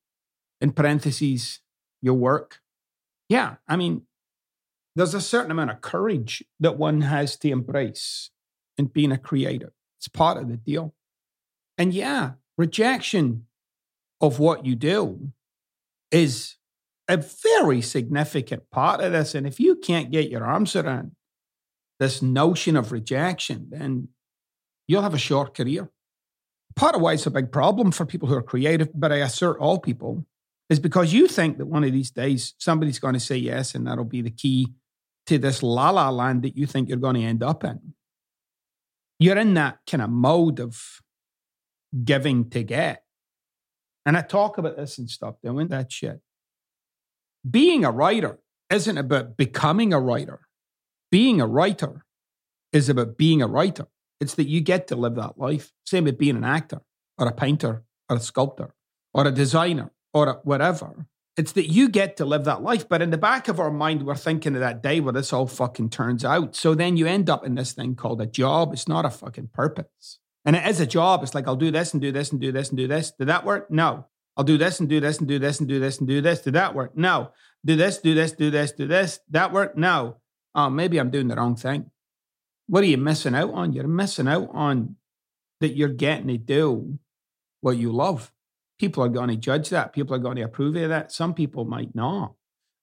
in 0.63 0.71
parentheses, 0.71 1.61
your 2.01 2.15
work. 2.15 2.61
Yeah, 3.29 3.57
I 3.67 3.77
mean, 3.77 4.03
there's 4.95 5.13
a 5.13 5.21
certain 5.21 5.51
amount 5.51 5.71
of 5.71 5.81
courage 5.81 6.45
that 6.61 6.79
one 6.79 7.03
has 7.03 7.37
to 7.39 7.51
embrace 7.51 8.31
in 8.79 8.87
being 8.87 9.11
a 9.11 9.19
creator. 9.19 9.73
It's 9.99 10.09
part 10.09 10.39
of 10.39 10.49
the 10.49 10.57
deal. 10.57 10.95
And 11.77 11.93
yeah, 11.93 12.33
rejection 12.57 13.47
of 14.21 14.39
what 14.39 14.65
you 14.65 14.77
do 14.77 15.33
is 16.13 16.57
a 17.13 17.17
very 17.19 17.83
significant 17.83 18.71
part 18.71 19.01
of 19.01 19.13
this. 19.13 19.35
And 19.35 19.47
if 19.47 19.61
you 19.61 19.77
can't 19.77 20.11
get 20.11 20.31
your 20.31 20.45
arms 20.45 20.75
around 20.75 21.13
this 22.01 22.23
notion 22.23 22.77
of 22.77 22.91
rejection, 22.91 23.69
then 23.71 24.09
you'll 24.89 25.03
have 25.03 25.15
a 25.15 25.19
short 25.19 25.55
career. 25.55 25.91
Part 26.75 26.95
of 26.95 27.03
why 27.03 27.13
it's 27.13 27.27
a 27.27 27.31
big 27.31 27.53
problem 27.53 27.93
for 27.93 28.07
people 28.07 28.29
who 28.29 28.35
are 28.35 28.43
creative, 28.43 28.89
but 28.95 29.13
I 29.13 29.17
assert 29.17 29.59
all 29.59 29.79
people, 29.79 30.25
is 30.71 30.81
because 30.81 31.13
you 31.13 31.29
think 31.29 31.59
that 31.59 31.67
one 31.67 31.85
of 31.85 31.93
these 31.93 32.11
days 32.11 32.55
somebody's 32.59 32.99
going 32.99 33.15
to 33.15 33.21
say 33.21 33.37
yes, 33.37 33.75
and 33.75 33.87
that'll 33.87 34.05
be 34.05 34.23
the 34.23 34.31
key 34.31 34.73
to 35.27 35.39
this 35.39 35.63
la 35.63 35.91
la 35.91 36.09
land 36.09 36.43
that 36.43 36.57
you 36.57 36.67
think 36.67 36.89
you're 36.89 36.99
going 36.99 37.17
to 37.17 37.23
end 37.23 37.43
up 37.43 37.63
in. 37.63 37.95
You're 39.19 39.39
in 39.39 39.55
that 39.55 39.79
kind 39.89 40.03
of 40.03 40.11
mode 40.11 40.61
of 40.61 41.03
giving 42.05 42.49
to 42.51 42.63
get. 42.63 43.05
And 44.07 44.17
I 44.17 44.23
talk 44.23 44.59
about 44.59 44.77
this 44.77 44.99
and 44.99 45.09
stop 45.09 45.39
doing 45.43 45.69
that 45.69 45.93
shit. 45.93 46.21
Being 47.49 47.85
a 47.85 47.91
writer 47.91 48.39
isn't 48.71 48.99
about 48.99 49.37
becoming 49.37 49.93
a 49.93 50.01
writer. 50.01 50.41
Being 51.11 51.41
a 51.41 51.47
writer 51.47 52.05
is 52.73 52.89
about 52.89 53.19
being 53.19 53.43
a 53.43 53.47
writer. 53.47 53.89
It's 54.21 54.35
that 54.35 54.49
you 54.49 54.61
get 54.61 54.87
to 54.89 54.97
live 54.97 55.17
that 55.17 55.39
life. 55.39 55.73
Same 55.85 56.05
with 56.05 56.19
being 56.19 56.37
an 56.37 56.45
actor 56.45 56.83
or 57.19 57.27
a 57.27 57.33
painter 57.33 57.83
or 58.09 58.17
a 58.17 58.21
sculptor 58.21 58.75
or 59.13 59.27
a 59.27 59.33
designer 59.33 59.91
or 60.15 60.29
a 60.29 60.33
whatever. 60.45 61.07
It's 61.37 61.53
that 61.53 61.71
you 61.71 61.89
get 61.89 62.17
to 62.19 62.25
live 62.25 62.45
that 62.45 62.63
life. 62.63 62.89
But 62.89 63.03
in 63.03 63.11
the 63.11 63.19
back 63.19 63.49
of 63.49 63.59
our 63.59 63.71
mind, 63.71 64.05
we're 64.05 64.15
thinking 64.15 64.55
of 64.55 64.61
that 64.61 64.83
day 64.83 65.01
where 65.01 65.13
this 65.13 65.33
all 65.33 65.47
fucking 65.47 65.91
turns 65.91 66.25
out. 66.25 66.55
So 66.55 66.75
then 66.75 66.97
you 66.97 67.07
end 67.07 67.29
up 67.29 67.45
in 67.45 67.55
this 67.55 67.73
thing 67.73 67.95
called 67.95 68.21
a 68.21 68.27
job. 68.27 68.73
It's 68.73 68.87
not 68.87 69.05
a 69.05 69.11
fucking 69.11 69.49
purpose. 69.53 70.19
And 70.45 70.57
it 70.57 70.67
is 70.67 70.81
a 70.81 70.87
job. 70.87 71.23
It's 71.23 71.35
like, 71.35 71.49
I'll 71.49 71.57
do 71.57 71.71
this 71.71 71.93
and 71.93 72.03
do 72.03 72.13
this 72.13 72.31
and 72.33 72.41
do 72.41 72.53
this 72.53 72.69
and 72.69 72.77
do 72.77 72.87
this. 72.87 73.13
Did 73.13 73.29
that 73.29 73.45
work? 73.45 73.71
No. 73.71 74.07
I'll 74.37 74.45
do 74.45 74.57
this 74.57 74.81
and 74.81 74.89
do 74.89 75.01
this 75.01 75.19
and 75.19 75.29
do 75.29 75.39
this 75.39 75.61
and 75.61 75.69
do 75.69 75.79
this 75.79 75.99
and 75.99 76.09
do 76.09 76.21
this. 76.21 76.41
Did 76.41 76.55
that 76.55 76.75
work? 76.75 76.97
No. 76.97 77.33
Do 77.65 77.77
this, 77.77 77.99
do 77.99 78.15
this, 78.15 78.33
do 78.33 78.51
this, 78.51 78.73
do 78.73 78.87
this. 78.87 79.21
That 79.31 79.53
work? 79.53 79.77
No. 79.77 80.17
Oh, 80.55 80.71
maybe 80.71 80.99
I'm 80.99 81.11
doing 81.11 81.29
the 81.29 81.37
wrong 81.37 81.57
thing. 81.57 81.91
What 82.67 82.83
are 82.83 82.87
you 82.87 82.99
missing 82.99 83.35
out 83.35 83.53
on? 83.53 83.73
You're 83.73 83.87
missing 83.87 84.29
out 84.29 84.49
on 84.53 84.97
that 85.61 85.77
you're 85.77 85.89
getting 85.89 86.29
to 86.29 86.39
do 86.39 86.99
what 87.61 87.77
you 87.77 87.93
love. 87.93 88.33
People 88.79 89.05
are 89.05 89.09
going 89.09 89.29
to 89.29 89.37
judge 89.37 89.69
that. 89.71 89.93
People 89.93 90.15
are 90.17 90.19
going 90.19 90.37
to 90.37 90.43
approve 90.43 90.77
of 90.77 90.89
that. 90.89 91.13
Some 91.13 91.35
people 91.35 91.65
might 91.65 91.95
not. 91.95 92.35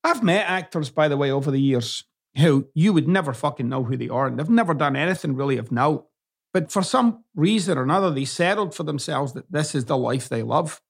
I've 0.03 0.23
met 0.23 0.47
actors, 0.47 0.89
by 0.89 1.07
the 1.07 1.17
way, 1.17 1.31
over 1.31 1.51
the 1.51 1.59
years 1.59 2.05
who 2.37 2.67
you 2.73 2.93
would 2.93 3.07
never 3.07 3.33
fucking 3.33 3.67
know 3.67 3.83
who 3.83 3.97
they 3.97 4.07
are. 4.07 4.27
And 4.27 4.39
they've 4.39 4.49
never 4.49 4.73
done 4.73 4.95
anything 4.95 5.35
really 5.35 5.57
of 5.57 5.71
note. 5.71 6.07
But 6.53 6.71
for 6.71 6.83
some 6.83 7.25
reason 7.35 7.77
or 7.77 7.83
another, 7.83 8.11
they 8.11 8.25
settled 8.25 8.73
for 8.73 8.83
themselves 8.83 9.33
that 9.33 9.51
this 9.51 9.75
is 9.75 9.85
the 9.85 9.97
life 9.97 10.29
they 10.29 10.43
love. 10.43 10.81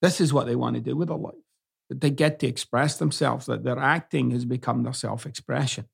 This 0.00 0.20
is 0.20 0.32
what 0.32 0.46
they 0.46 0.56
want 0.56 0.76
to 0.76 0.80
do 0.80 0.96
with 0.96 1.08
their 1.08 1.16
life. 1.16 1.34
That 1.88 2.00
they 2.00 2.10
get 2.10 2.38
to 2.40 2.46
express 2.46 2.98
themselves, 2.98 3.46
that 3.46 3.64
their 3.64 3.78
acting 3.78 4.30
has 4.30 4.44
become 4.44 4.82
their 4.82 4.92
self 4.92 5.26
expression. 5.26 5.86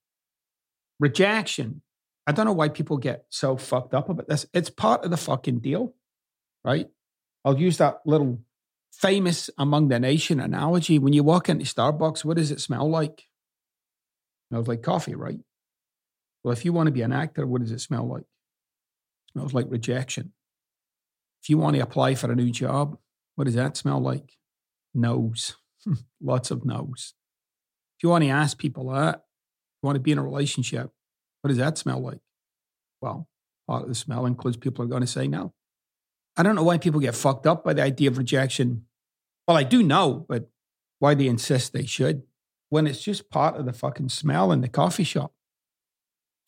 Rejection. 1.00 1.82
I 2.26 2.32
don't 2.32 2.46
know 2.46 2.52
why 2.52 2.68
people 2.68 2.96
get 2.96 3.26
so 3.28 3.56
fucked 3.56 3.94
up 3.94 4.08
about 4.08 4.28
this. 4.28 4.46
It's 4.52 4.70
part 4.70 5.04
of 5.04 5.10
the 5.10 5.16
fucking 5.16 5.60
deal, 5.60 5.94
right? 6.64 6.88
I'll 7.44 7.58
use 7.58 7.78
that 7.78 8.00
little 8.06 8.40
famous 8.92 9.50
among 9.58 9.88
the 9.88 9.98
nation 9.98 10.40
analogy. 10.40 10.98
When 10.98 11.12
you 11.12 11.22
walk 11.22 11.48
into 11.48 11.64
Starbucks, 11.64 12.24
what 12.24 12.36
does 12.36 12.50
it 12.50 12.60
smell 12.60 12.88
like? 12.88 13.20
It 13.20 13.24
smells 14.48 14.68
like 14.68 14.82
coffee, 14.82 15.14
right? 15.14 15.38
Well, 16.42 16.52
if 16.52 16.64
you 16.64 16.72
want 16.72 16.86
to 16.86 16.92
be 16.92 17.02
an 17.02 17.12
actor, 17.12 17.46
what 17.46 17.60
does 17.60 17.72
it 17.72 17.80
smell 17.80 18.06
like? 18.06 18.22
It 18.22 19.32
smells 19.32 19.54
like 19.54 19.66
rejection. 19.68 20.32
If 21.42 21.50
you 21.50 21.58
want 21.58 21.76
to 21.76 21.82
apply 21.82 22.14
for 22.14 22.30
a 22.30 22.36
new 22.36 22.50
job, 22.50 22.96
what 23.36 23.44
does 23.44 23.54
that 23.54 23.76
smell 23.76 24.00
like? 24.00 24.36
Nose. 24.94 25.56
Lots 26.20 26.50
of 26.50 26.64
nose. 26.64 27.14
If 27.98 28.02
you 28.02 28.08
want 28.08 28.24
to 28.24 28.30
ask 28.30 28.58
people 28.58 28.90
that, 28.90 29.24
you 29.82 29.86
want 29.86 29.96
to 29.96 30.00
be 30.00 30.12
in 30.12 30.18
a 30.18 30.22
relationship, 30.22 30.90
what 31.42 31.48
does 31.48 31.58
that 31.58 31.78
smell 31.78 32.00
like? 32.00 32.20
Well, 33.00 33.28
part 33.68 33.82
of 33.82 33.88
the 33.88 33.94
smell 33.94 34.26
includes 34.26 34.56
people 34.56 34.84
are 34.84 34.88
going 34.88 35.02
to 35.02 35.06
say 35.06 35.28
no. 35.28 35.52
I 36.36 36.42
don't 36.42 36.56
know 36.56 36.64
why 36.64 36.78
people 36.78 37.00
get 37.00 37.14
fucked 37.14 37.46
up 37.46 37.64
by 37.64 37.74
the 37.74 37.82
idea 37.82 38.10
of 38.10 38.18
rejection. 38.18 38.86
Well, 39.46 39.56
I 39.56 39.62
do 39.62 39.82
know, 39.82 40.24
but 40.28 40.50
why 40.98 41.14
they 41.14 41.26
insist 41.26 41.72
they 41.72 41.86
should 41.86 42.22
when 42.70 42.86
it's 42.86 43.02
just 43.02 43.30
part 43.30 43.56
of 43.56 43.66
the 43.66 43.72
fucking 43.72 44.08
smell 44.08 44.50
in 44.50 44.60
the 44.60 44.68
coffee 44.68 45.04
shop. 45.04 45.32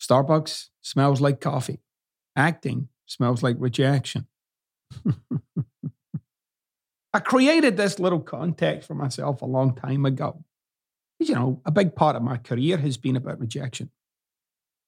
Starbucks 0.01 0.65
smells 0.81 1.21
like 1.21 1.39
coffee. 1.39 1.79
Acting 2.35 2.89
smells 3.05 3.43
like 3.43 3.55
rejection. 3.59 4.27
I 7.13 7.19
created 7.19 7.77
this 7.77 7.99
little 7.99 8.19
context 8.19 8.87
for 8.87 8.95
myself 8.95 9.41
a 9.41 9.45
long 9.45 9.75
time 9.75 10.05
ago. 10.05 10.43
You 11.19 11.33
know, 11.33 11.61
a 11.65 11.71
big 11.71 11.95
part 11.95 12.15
of 12.15 12.21
my 12.21 12.37
career 12.37 12.77
has 12.77 12.97
been 12.97 13.15
about 13.15 13.39
rejection. 13.39 13.91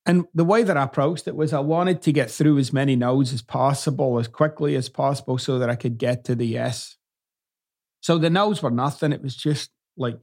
And 0.05 0.25
the 0.33 0.43
way 0.43 0.63
that 0.63 0.77
I 0.77 0.83
approached 0.83 1.27
it 1.27 1.35
was 1.35 1.53
I 1.53 1.59
wanted 1.59 2.01
to 2.03 2.11
get 2.11 2.31
through 2.31 2.57
as 2.57 2.73
many 2.73 2.95
no's 2.95 3.33
as 3.33 3.41
possible, 3.41 4.19
as 4.19 4.27
quickly 4.27 4.75
as 4.75 4.89
possible, 4.89 5.37
so 5.37 5.59
that 5.59 5.69
I 5.69 5.75
could 5.75 5.97
get 5.97 6.23
to 6.25 6.35
the 6.35 6.47
yes. 6.47 6.97
So 8.01 8.17
the 8.17 8.29
no's 8.29 8.63
were 8.63 8.71
nothing. 8.71 9.11
It 9.11 9.21
was 9.21 9.35
just 9.35 9.71
like, 9.97 10.17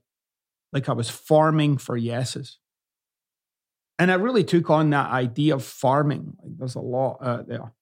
like 0.73 0.89
I 0.89 0.93
was 0.93 1.11
farming 1.11 1.79
for 1.79 1.97
yeses. 1.97 2.59
And 3.99 4.11
I 4.11 4.15
really 4.15 4.45
took 4.45 4.71
on 4.71 4.91
that 4.91 5.11
idea 5.11 5.55
of 5.55 5.65
farming. 5.65 6.37
Like 6.43 6.59
there's 6.59 6.75
a 6.75 6.81
lot 6.81 7.19
out 7.23 7.49
there. 7.49 7.73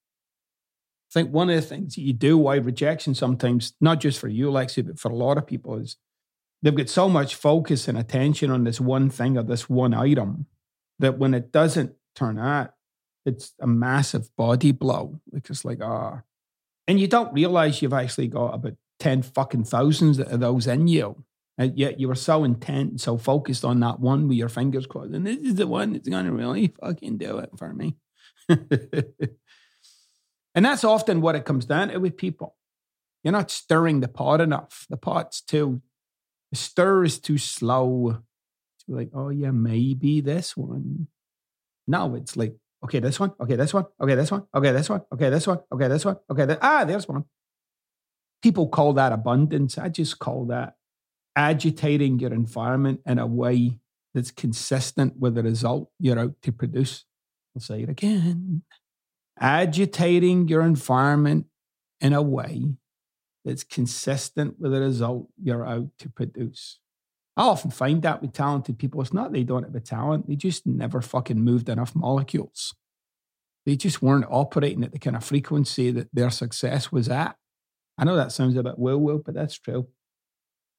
I 1.15 1.21
think 1.21 1.33
one 1.33 1.49
of 1.49 1.55
the 1.57 1.63
things 1.63 1.95
that 1.95 2.01
you 2.01 2.13
do 2.13 2.37
why 2.37 2.57
rejection 2.57 3.15
sometimes, 3.15 3.75
not 3.81 4.01
just 4.01 4.19
for 4.19 4.29
you, 4.29 4.47
Lexi, 4.51 4.85
but 4.85 4.99
for 4.99 5.11
a 5.11 5.17
lot 5.17 5.39
of 5.39 5.47
people, 5.47 5.77
is 5.77 5.97
they've 6.61 6.75
got 6.75 6.89
so 6.89 7.09
much 7.09 7.37
focus 7.37 7.87
and 7.87 7.97
attention 7.97 8.51
on 8.51 8.65
this 8.65 8.81
one 8.81 9.11
thing 9.11 9.39
or 9.39 9.45
this 9.45 9.69
one 9.69 9.95
item 9.95 10.47
that 10.99 11.19
when 11.19 11.33
it 11.33 11.53
doesn't 11.53 11.93
turn 12.17 12.39
out, 12.39 12.73
it's 13.25 13.55
a 13.61 13.67
massive 13.67 14.35
body 14.37 14.73
blow. 14.73 15.21
It's 15.33 15.65
like, 15.65 15.81
ah. 15.83 16.23
And 16.89 16.99
you 16.99 17.07
don't 17.07 17.33
realize 17.33 17.81
you've 17.81 17.93
actually 17.93 18.29
got 18.29 18.55
about 18.55 18.75
10 18.99 19.23
fucking 19.23 19.65
thousands 19.65 20.19
of 20.19 20.41
those 20.41 20.67
in 20.67 20.89
you. 20.89 21.25
And 21.57 21.79
yet 21.79 22.01
you 22.01 22.09
were 22.09 22.17
so 22.17 22.43
intent 22.43 22.91
and 22.91 23.01
so 23.01 23.17
focused 23.17 23.65
on 23.65 23.79
that 23.81 24.01
one 24.01 24.27
with 24.27 24.37
your 24.37 24.49
fingers 24.49 24.87
crossed. 24.87 25.13
And 25.13 25.27
this 25.27 25.39
is 25.39 25.55
the 25.55 25.69
one 25.69 25.93
that's 25.93 26.09
going 26.09 26.27
to 26.27 26.33
really 26.33 26.75
fucking 26.81 27.19
do 27.19 27.39
it 27.39 27.51
for 27.57 27.73
me. 27.73 27.95
and 30.55 30.65
that's 30.65 30.85
often 30.85 31.21
what 31.21 31.35
it 31.35 31.45
comes 31.45 31.67
down 31.67 31.89
to 31.89 31.99
with 31.99 32.17
people. 32.17 32.57
You're 33.23 33.33
not 33.33 33.51
stirring 33.51 34.01
the 34.01 34.09
pot 34.09 34.41
enough. 34.41 34.87
The 34.91 34.97
pot's 34.97 35.41
too, 35.41 35.81
the 36.51 36.59
stir 36.59 37.05
is 37.05 37.19
too 37.19 37.39
slow. 37.39 38.23
It's 38.77 38.89
like, 38.89 39.11
oh, 39.15 39.31
yeah, 39.31 39.51
maybe 39.51 40.21
this 40.21 40.57
one. 40.57 41.09
No, 41.87 42.15
it's 42.15 42.37
like, 42.37 42.55
okay, 42.85 43.01
this 43.01 43.19
one, 43.19 43.33
okay, 43.41 43.57
this 43.57 43.73
one, 43.73 43.87
okay, 44.01 44.15
this 44.15 44.31
one, 44.31 44.45
okay, 44.55 44.73
this 44.73 44.89
one, 44.89 45.03
okay, 45.13 45.31
this 45.31 45.47
one, 45.47 45.61
okay, 45.73 45.89
this 45.89 46.05
one, 46.05 46.17
okay, 46.31 46.45
this, 46.45 46.59
ah, 46.61 46.85
there's 46.85 47.09
one. 47.09 47.25
People 48.43 48.69
call 48.69 48.93
that 48.93 49.13
abundance. 49.13 49.79
I 49.79 49.89
just 49.89 50.19
call 50.19 50.47
that 50.47 50.77
agitating 51.35 52.21
your 52.21 52.33
environment 52.33 53.01
in 53.07 53.19
a 53.19 53.27
way 53.27 53.79
that's 54.13 54.31
consistent 54.31 55.17
with 55.19 55.35
the 55.35 55.43
result 55.43 55.91
you're 55.99 56.19
out 56.19 56.35
to 56.43 56.53
produce. 56.53 57.05
I'll 57.57 57.63
say 57.63 57.83
it 57.83 57.89
again. 57.89 58.63
Agitating 59.41 60.49
your 60.49 60.63
environment 60.63 61.47
in 62.01 62.13
a 62.13 62.23
way 62.23 62.75
that's 63.45 63.65
consistent 63.65 64.59
with 64.59 64.73
the 64.73 64.81
result 64.81 65.29
you're 65.43 65.67
out 65.67 65.89
to 65.99 66.09
produce. 66.09 66.79
I 67.37 67.43
often 67.43 67.71
find 67.71 68.01
that 68.03 68.23
with 68.23 68.33
talented 68.33 68.79
people. 68.79 69.01
It's 69.01 69.13
not 69.13 69.33
they 69.33 69.43
don't 69.43 69.65
have 69.65 69.75
a 69.75 69.81
talent, 69.81 70.29
they 70.29 70.37
just 70.37 70.67
never 70.67 71.01
fucking 71.01 71.41
moved 71.41 71.69
enough 71.69 71.95
molecules. 71.95 72.75
They 73.67 73.77
just 73.77 74.03
weren't 74.03 74.27
operating 74.31 74.85
at 74.85 74.93
the 74.93 74.99
kind 74.99 75.17
of 75.17 75.25
frequency 75.25 75.91
that 75.91 76.09
their 76.13 76.31
success 76.31 76.93
was 76.93 77.09
at. 77.09 77.37
I 77.99 78.05
know 78.05 78.17
that 78.17 78.33
sounds 78.33 78.57
a 78.57 78.63
bit 78.63 78.79
woo 78.79 78.99
woo, 78.99 79.23
but 79.25 79.35
that's 79.35 79.59
true. 79.59 79.89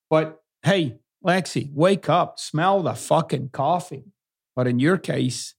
But 0.09 0.41
hey, 0.63 0.99
Lexi, 1.25 1.73
wake 1.73 2.09
up, 2.09 2.39
smell 2.39 2.83
the 2.83 2.93
fucking 2.93 3.49
coffee. 3.49 4.11
But 4.55 4.67
in 4.67 4.79
your 4.79 4.97
case, 4.97 5.55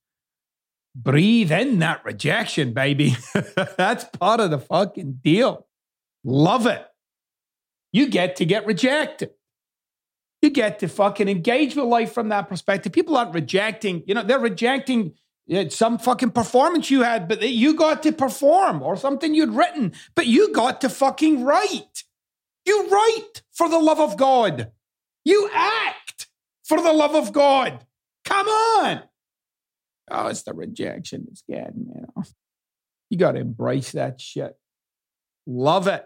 breathe 0.97 1.53
in 1.53 1.79
that 1.81 2.05
rejection, 2.05 2.73
baby. 2.73 3.17
That's 3.77 4.05
part 4.05 4.41
of 4.41 4.51
the 4.51 4.59
fucking 4.59 5.21
deal. 5.23 5.67
Love 6.25 6.67
it. 6.67 6.85
You 7.93 8.09
get 8.09 8.37
to 8.37 8.45
get 8.45 8.67
rejected. 8.67 9.31
You 10.43 10.51
get 10.51 10.79
to 10.81 10.89
fucking 10.89 11.29
engage 11.29 11.77
with 11.77 11.87
life 11.87 12.13
from 12.13 12.29
that 12.31 12.49
perspective. 12.49 12.93
People 12.93 13.17
aren't 13.17 13.35
rejecting, 13.35 14.03
you 14.07 14.15
know, 14.15 14.23
they're 14.23 14.39
rejecting 14.39 15.15
uh, 15.53 15.69
some 15.69 15.99
fucking 15.99 16.31
performance 16.31 16.91
you 16.91 17.03
had, 17.03 17.29
but 17.29 17.49
you 17.49 17.75
got 17.75 18.03
to 18.03 18.13
perform 18.13 18.83
or 18.83 18.97
something 18.97 19.35
you'd 19.35 19.55
written, 19.55 19.93
but 20.15 20.27
you 20.27 20.53
got 20.53 20.81
to 20.81 20.89
fucking 20.89 21.45
write. 21.45 22.05
You 22.65 22.89
write 22.89 23.43
for 23.53 23.69
the 23.69 23.79
love 23.79 24.01
of 24.01 24.17
God. 24.17 24.73
You 25.25 25.49
act 25.53 26.29
for 26.65 26.81
the 26.83 26.93
love 26.93 27.15
of 27.15 27.33
God. 27.33 27.87
Come 28.25 28.49
on. 28.49 29.03
Oh, 30.11 30.29
it's 30.29 30.42
the 30.42 30.55
rejection 30.55 31.27
that's 31.27 31.42
getting 31.49 31.87
me. 31.87 31.95
You, 32.01 32.07
know? 32.16 32.25
you 33.11 33.19
got 33.19 33.33
to 33.33 33.40
embrace 33.40 33.92
that 33.92 34.21
shit. 34.21 34.57
Love 35.47 35.87
it. 35.87 36.05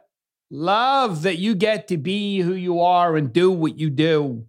Love 0.51 1.23
that 1.23 1.39
you 1.39 1.55
get 1.55 1.89
to 1.89 1.97
be 1.97 2.41
who 2.41 2.53
you 2.53 2.81
are 2.81 3.17
and 3.17 3.33
do 3.33 3.51
what 3.51 3.79
you 3.79 3.89
do. 3.89 4.47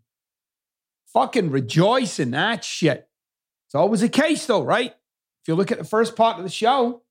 Fucking 1.14 1.52
rejoice 1.52 2.20
in 2.20 2.32
that 2.32 2.64
shit. 2.64 3.08
It's 3.68 3.76
always 3.76 4.02
the 4.02 4.10
case, 4.10 4.46
though, 4.46 4.64
right? 4.64 4.92
If 4.92 5.48
you 5.48 5.56
look 5.56 5.72
at 5.72 5.78
the 5.78 5.86
first 5.86 6.16
part 6.16 6.38
of 6.38 6.44
the 6.44 6.50
show, 6.50 7.04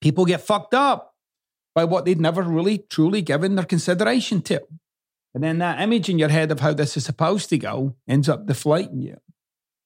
people 0.00 0.24
get 0.24 0.40
fucked 0.40 0.74
up 0.74 1.14
by 1.74 1.84
what 1.84 2.04
they'd 2.04 2.20
never 2.20 2.42
really 2.42 2.78
truly 2.78 3.22
given 3.22 3.54
their 3.54 3.64
consideration 3.64 4.40
to. 4.42 4.62
And 5.34 5.42
then 5.42 5.58
that 5.58 5.80
image 5.80 6.08
in 6.08 6.18
your 6.18 6.30
head 6.30 6.50
of 6.50 6.60
how 6.60 6.72
this 6.72 6.96
is 6.96 7.04
supposed 7.04 7.50
to 7.50 7.58
go 7.58 7.94
ends 8.08 8.28
up 8.28 8.46
deflating 8.46 9.02
you. 9.02 9.16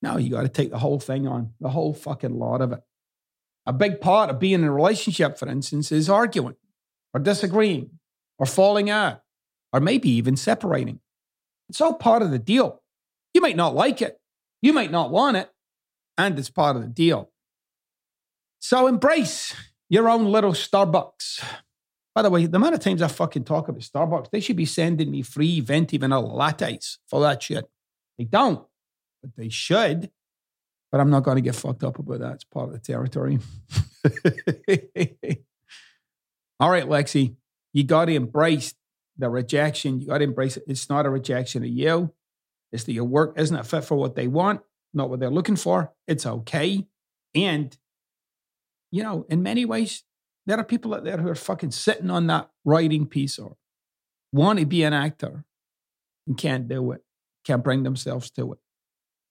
No, 0.03 0.17
you 0.17 0.31
got 0.31 0.43
to 0.43 0.49
take 0.49 0.71
the 0.71 0.79
whole 0.79 0.99
thing 1.01 1.27
on, 1.29 1.53
the 1.61 1.69
whole 1.69 1.93
fucking 1.93 2.39
lot 2.39 2.61
of 2.61 2.73
it. 2.73 2.81
A 3.67 3.73
big 3.73 4.01
part 4.01 4.31
of 4.31 4.41
being 4.41 4.55
in 4.55 4.65
a 4.65 4.73
relationship, 4.73 5.39
for 5.39 5.49
instance, 5.49 5.93
is 5.93 6.09
arguing 6.09 6.57
or 7.13 7.21
disagreeing 7.21 7.99
or 8.39 8.47
falling 8.47 8.89
out 8.89 9.23
or 9.73 9.81
maybe 9.81 10.11
even 10.11 10.37
separating. 10.37 11.01
It's 11.69 11.81
all 11.81 11.95
part 11.95 12.23
of 12.23 12.31
the 12.31 12.39
deal. 12.39 12.83
You 13.35 13.41
might 13.41 13.57
not 13.57 13.75
like 13.75 14.03
it, 14.03 14.19
you 14.63 14.73
might 14.73 14.91
not 14.91 15.11
want 15.11 15.37
it, 15.37 15.51
and 16.19 16.39
it's 16.39 16.51
part 16.51 16.77
of 16.77 16.83
the 16.83 16.89
deal. 16.89 17.31
So 18.59 18.87
embrace 18.87 19.55
your 19.89 20.09
own 20.09 20.27
little 20.27 20.53
Starbucks. 20.53 21.45
By 22.15 22.23
the 22.23 22.31
way, 22.31 22.47
the 22.47 22.57
amount 22.57 22.75
of 22.75 22.81
times 22.81 23.03
I 23.03 23.09
fucking 23.09 23.45
talk 23.45 23.69
about 23.69 23.83
Starbucks, 23.83 24.31
they 24.31 24.41
should 24.41 24.57
be 24.57 24.65
sending 24.65 25.11
me 25.11 25.23
free 25.23 25.61
venti 25.61 25.97
vanilla 25.97 26.29
lattes 26.29 26.99
for 27.09 27.21
that 27.21 27.43
shit. 27.43 27.67
They 28.19 28.25
don't, 28.25 28.65
but 29.23 29.37
they 29.37 29.49
should. 29.49 30.11
But 30.91 31.01
I'm 31.01 31.11
not 31.11 31.23
going 31.23 31.37
to 31.37 31.43
get 31.43 31.55
fucked 31.55 31.85
up 31.85 31.99
about 31.99 32.21
that. 32.21 32.35
It's 32.35 32.45
part 32.45 32.69
of 32.69 32.73
the 32.73 32.81
territory. 32.81 33.39
All 36.61 36.71
right, 36.71 36.85
Lexi, 36.85 37.37
you 37.73 37.85
got 37.85 38.07
to 38.07 38.15
embrace 38.15 38.75
the 39.17 39.31
rejection. 39.31 40.01
You 40.01 40.09
got 40.09 40.19
to 40.19 40.25
embrace 40.25 40.57
it. 40.57 40.65
It's 40.67 40.89
not 40.91 41.07
a 41.07 41.11
rejection 41.11 41.63
of 41.63 41.69
you. 41.69 42.13
It's 42.73 42.85
that 42.85 42.93
your 42.93 43.05
work 43.05 43.39
isn't 43.39 43.67
fit 43.67 43.85
for 43.85 43.97
what 43.97 44.17
they 44.17 44.27
want, 44.27 44.61
not 44.93 45.11
what 45.11 45.21
they're 45.21 45.31
looking 45.31 45.57
for. 45.57 45.93
It's 46.07 46.27
okay. 46.27 46.87
And, 47.35 47.77
you 48.91 49.03
know, 49.03 49.27
in 49.29 49.43
many 49.43 49.65
ways, 49.65 50.05
there 50.47 50.59
are 50.59 50.65
people 50.65 50.95
out 50.95 51.05
there 51.05 51.19
who 51.19 51.29
are 51.29 51.35
fucking 51.35 51.71
sitting 51.71 52.11
on 52.11 52.27
that 52.29 52.51
writing 52.65 53.07
piece 53.07 53.39
or 53.39 53.57
want 54.33 54.59
to 54.59 54.67
be 54.67 54.83
an 54.83 54.93
actor 54.93 55.45
and 56.27 56.37
can't 56.37 56.69
do 56.69 56.93
it, 56.93 57.03
can't 57.45 57.65
bring 57.65 57.83
themselves 57.83 58.31
to 58.33 58.53
it. 58.53 58.59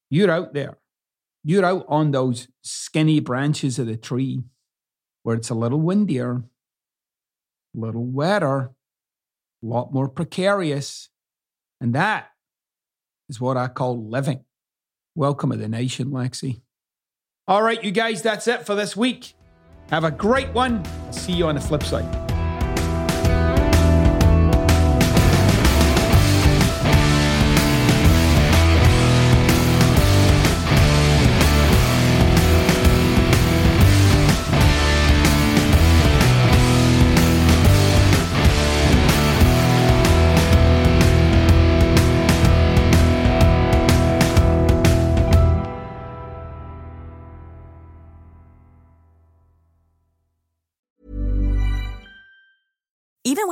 You're 0.09 0.31
out 0.31 0.53
there. 0.53 0.77
You're 1.43 1.65
out 1.65 1.85
on 1.87 2.11
those 2.11 2.47
skinny 2.63 3.19
branches 3.19 3.79
of 3.79 3.87
the 3.87 3.97
tree 3.97 4.43
where 5.23 5.35
it's 5.35 5.49
a 5.49 5.55
little 5.55 5.79
windier, 5.79 6.43
a 7.75 7.79
little 7.79 8.05
wetter, 8.05 8.71
a 9.63 9.65
lot 9.65 9.93
more 9.93 10.09
precarious. 10.09 11.09
And 11.79 11.93
that 11.93 12.31
is 13.29 13.39
what 13.39 13.55
I 13.55 13.67
call 13.67 14.09
living. 14.09 14.43
Welcome 15.15 15.51
to 15.51 15.57
the 15.57 15.69
nation, 15.69 16.07
Lexi. 16.07 16.61
All 17.47 17.61
right, 17.61 17.83
you 17.83 17.91
guys, 17.91 18.21
that's 18.21 18.47
it 18.47 18.65
for 18.65 18.75
this 18.75 18.95
week. 18.97 19.35
Have 19.89 20.03
a 20.03 20.11
great 20.11 20.49
one. 20.49 20.83
I'll 21.05 21.13
see 21.13 21.33
you 21.33 21.47
on 21.47 21.55
the 21.55 21.61
flip 21.61 21.83
side. 21.83 22.28